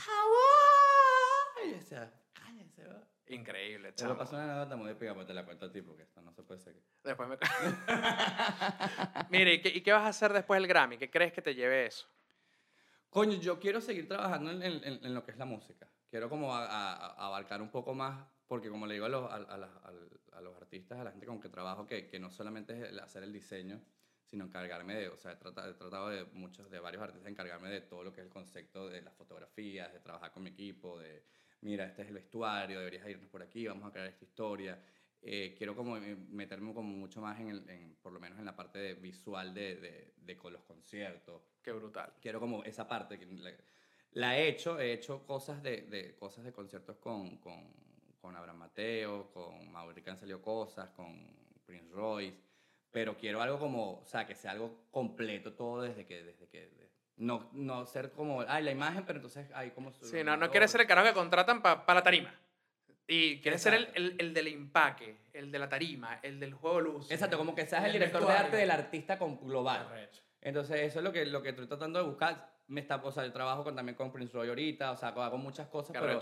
[0.04, 1.68] Hawái.
[1.68, 3.02] Y yo decía, cállense, va.
[3.28, 4.16] increíble, lo chamo.
[4.16, 6.42] pasó una anécdota muy épica, pues te la cuento a ti, porque esto no se
[6.42, 6.82] puede seguir.
[7.04, 7.36] Después me.
[9.30, 10.96] Mire, ¿y qué, ¿y qué vas a hacer después del Grammy?
[10.98, 12.06] ¿Qué crees que te lleve eso?
[13.10, 15.88] Coño, yo quiero seguir trabajando en- en- en lo que es la música.
[16.10, 19.30] Quiero como a- a- a- abarcar un poco más, porque como le digo a los,
[19.30, 22.98] a, los artistas, a la gente con que trabajo, que, que no solamente es el
[22.98, 23.80] hacer el diseño,
[24.24, 27.68] sino encargarme de, o sea, he tratado, he tratado de muchos, de varios artistas, encargarme
[27.68, 30.98] de todo lo que es el concepto de las fotografías, de trabajar con mi equipo,
[30.98, 31.22] de,
[31.60, 34.82] mira, este es el vestuario, deberías irnos por aquí, vamos a crear esta historia.
[35.22, 38.44] Eh, quiero como eh, meterme como mucho más en, el, en, por lo menos en
[38.46, 42.14] la parte de visual de, de, de con los conciertos, Qué brutal.
[42.20, 43.26] quiero como esa parte que
[44.12, 47.72] la, he hecho he hecho cosas de, de cosas de conciertos con, con,
[48.20, 51.28] con Abraham Mateo con Mauri salido cosas con
[51.64, 52.36] Prince Royce
[52.90, 56.66] pero quiero algo como o sea que sea algo completo todo desde que desde que
[56.68, 60.50] de- no, no ser como ay la imagen pero entonces hay como Sí, no, no
[60.50, 62.34] quieres ser el carajo que contratan para la tarima.
[63.06, 66.76] Y quieres ser el, el, el del empaque, el de la tarima, el del juego
[66.76, 67.10] de luz.
[67.10, 70.22] exacto como que seas el director de arte del artista con global Arrecho.
[70.40, 72.48] Entonces, eso es lo que, lo que estoy tratando de buscar.
[72.70, 75.36] Me está, o sea, yo trabajo con, también con Prince Roy ahorita, o sea, hago
[75.38, 76.14] muchas cosas, pero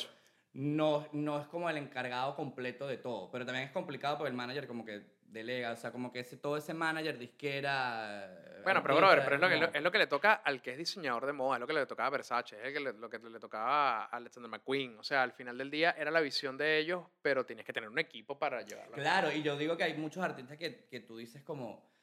[0.55, 3.31] no, no es como el encargado completo de todo.
[3.31, 6.39] Pero también es complicado porque el manager como que delega, o sea, como que ese,
[6.39, 8.25] todo ese manager disquera...
[8.31, 10.73] eh, Bueno, pero brother, pero es lo, que, es lo que le toca al que
[10.73, 12.93] es diseñador de moda, es lo que le tocaba a Versace, es el que le-
[12.95, 14.99] lo que le tocaba a Alexander McQueen.
[14.99, 17.91] O sea, al final del día era la visión de ellos, pero tienes que tener
[17.91, 18.95] un equipo para llevarlo.
[18.95, 21.98] Claro, y yo digo que hay muchos artistas que, que tú dices como...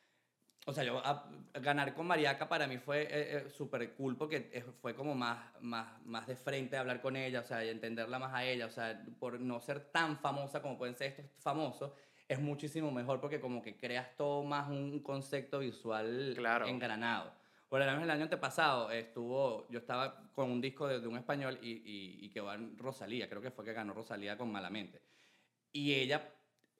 [0.67, 1.29] O sea, yo a-
[1.61, 3.07] ganar con Mariaca para mí fue eh,
[3.37, 7.41] eh, súper cool porque eh, fue como más, más, más de frente hablar con ella,
[7.41, 10.77] o sea, y entenderla más a ella, o sea, por no ser tan famosa como
[10.77, 11.91] pueden ser estos famosos,
[12.27, 16.65] es muchísimo mejor porque como que creas todo más un concepto visual Claro.
[16.65, 17.31] engranado.
[17.69, 21.59] Por año, el año antepasado estuvo, yo estaba con un disco de, de un español
[21.61, 25.01] y, y, y quedó en Rosalía, creo que fue que ganó Rosalía con Malamente.
[25.71, 26.33] Y ella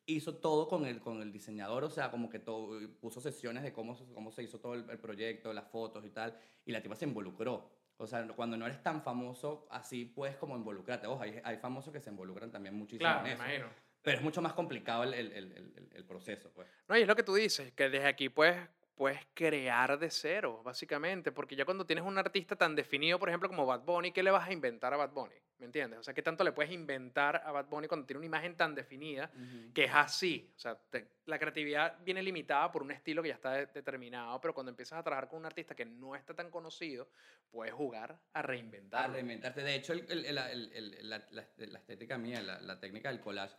[0.06, 3.74] hizo todo con el, con el diseñador, o sea, como que todo, puso sesiones de
[3.74, 6.96] cómo, cómo se hizo todo el, el proyecto, las fotos y tal, y la tipa
[6.96, 7.70] se involucró.
[7.98, 11.08] O sea, cuando no eres tan famoso, así puedes como involucrarte.
[11.08, 13.44] Ojo, hay, hay famosos que se involucran también muchísimo Claro, en me eso.
[13.44, 13.68] imagino.
[14.02, 16.68] Pero es mucho más complicado el, el, el, proceso, pues.
[16.88, 18.58] No, y es lo que tú dices, que desde aquí puedes,
[18.96, 23.50] puedes crear de cero, básicamente, porque ya cuando tienes un artista tan definido, por ejemplo,
[23.50, 25.36] como Bad Bunny, ¿qué le vas a inventar a Bad Bunny?
[25.58, 26.00] ¿Me entiendes?
[26.00, 28.76] O sea, ¿qué tanto le puedes inventar a Bad Bunny cuando tiene una imagen tan
[28.76, 29.32] definida
[29.74, 30.52] que es así?
[30.56, 34.40] O sea, te- la creatividad viene limitada por un estilo que ya está de- determinado,
[34.42, 37.10] pero cuando empiezas a trabajar con un artista que no está tan conocido,
[37.52, 39.12] puedes jugar a A reinventar.
[39.12, 39.62] reinventarte.
[39.64, 43.10] De hecho, el- el- el- el- el- la, la- la estética mía, la, la técnica
[43.10, 43.56] del collage,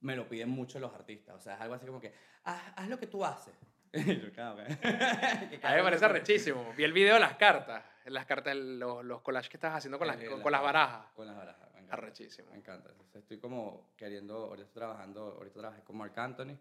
[0.00, 1.36] me lo piden mucho los artistas.
[1.36, 2.12] O sea, es algo así como que,
[2.44, 3.54] haz, haz lo que tú haces.
[5.62, 6.72] A mí me parece arrechísimo.
[6.76, 10.06] Vi el video de las cartas, las cartas, los, los collages que estás haciendo con
[10.06, 11.06] las, Eh, con, las con las barajas.
[11.14, 11.72] Con las barajas.
[11.72, 11.94] Me encanta.
[11.94, 12.50] Arrechísimo.
[12.50, 12.90] Me encanta.
[12.90, 16.58] Entonces, estoy como queriendo, ahorita estoy trabajando, ahorita trabajé con Marc Anthony.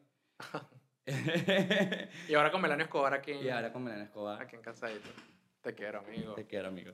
[2.28, 4.42] Y ahora con Melania Escobar aquí, y ahora con Melania Escobar.
[4.42, 5.10] aquí en Cansadito.
[5.62, 6.34] Te quiero, amigo.
[6.34, 6.94] Te quiero, amigo.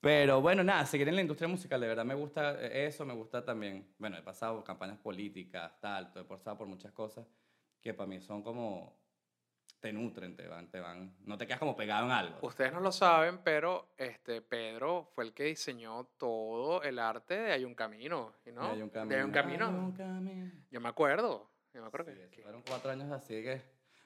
[0.00, 3.14] Pero bueno, nada, seguir en la industria musical, de verdad me gusta eh, eso, me
[3.14, 7.26] gusta también, bueno, he pasado campañas políticas, tal, he pasado por muchas cosas
[7.80, 8.96] que para mí son como,
[9.86, 12.38] te nutren, te van, te van, no te quedas como pegado en algo.
[12.42, 17.52] Ustedes no lo saben, pero este Pedro fue el que diseñó todo el arte de
[17.52, 18.62] Hay un camino, ¿y ¿no?
[18.72, 19.14] Hay un camino.
[19.14, 19.66] De Hay un camino.
[19.68, 20.52] Hay un camino.
[20.72, 21.48] Yo me acuerdo.
[21.72, 23.62] Yo me acuerdo Sí, que- fueron cuatro años así que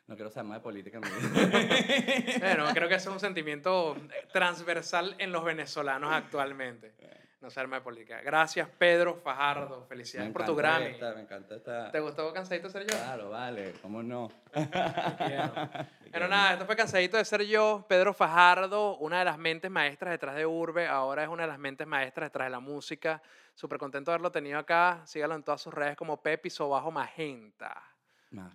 [0.07, 1.01] no quiero saber más de política.
[2.41, 3.97] Bueno, creo que es un sentimiento
[4.35, 6.93] transversal en los venezolanos actualmente.
[7.41, 8.21] No se arma de política.
[8.21, 9.87] Gracias, Pedro Fajardo.
[9.87, 10.87] Felicidades Me por tu Grammy.
[10.89, 11.91] esta, me encanta esta.
[11.91, 12.97] ¿Te gustó Cansadito de ser yo?
[12.99, 14.29] Claro, vale, cómo no.
[14.53, 14.69] Pero
[16.29, 17.87] nada, esto fue Cansadito de ser yo.
[17.89, 21.59] Pedro Fajardo, una de las mentes maestras detrás de Urbe, ahora es una de las
[21.59, 23.23] mentes maestras detrás de la música.
[23.55, 25.01] Súper contento de haberlo tenido acá.
[25.07, 27.83] Sígalo en todas sus redes como Pepi Sobajo Magenta.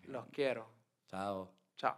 [0.03, 0.69] Los quiero.
[1.07, 1.51] Chao.
[1.75, 1.97] Chao.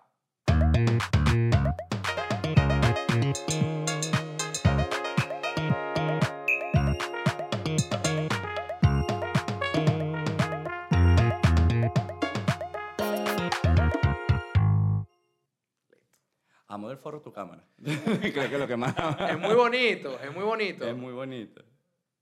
[16.78, 17.64] Amo del forro tu cámara.
[17.82, 18.96] Creo que es lo que más.
[19.32, 20.88] Es muy bonito, es muy bonito.
[20.88, 21.64] Es muy bonito.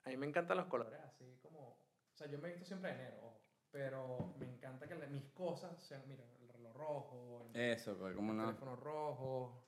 [0.05, 1.59] A mí me encantan los colores así como...
[1.59, 5.25] O sea, yo me he visto siempre de negro, ojo, pero me encanta que mis
[5.33, 8.45] cosas sean, mira, el reloj rojo, el, Eso, pues, ¿cómo el no?
[8.45, 9.65] teléfono rojo,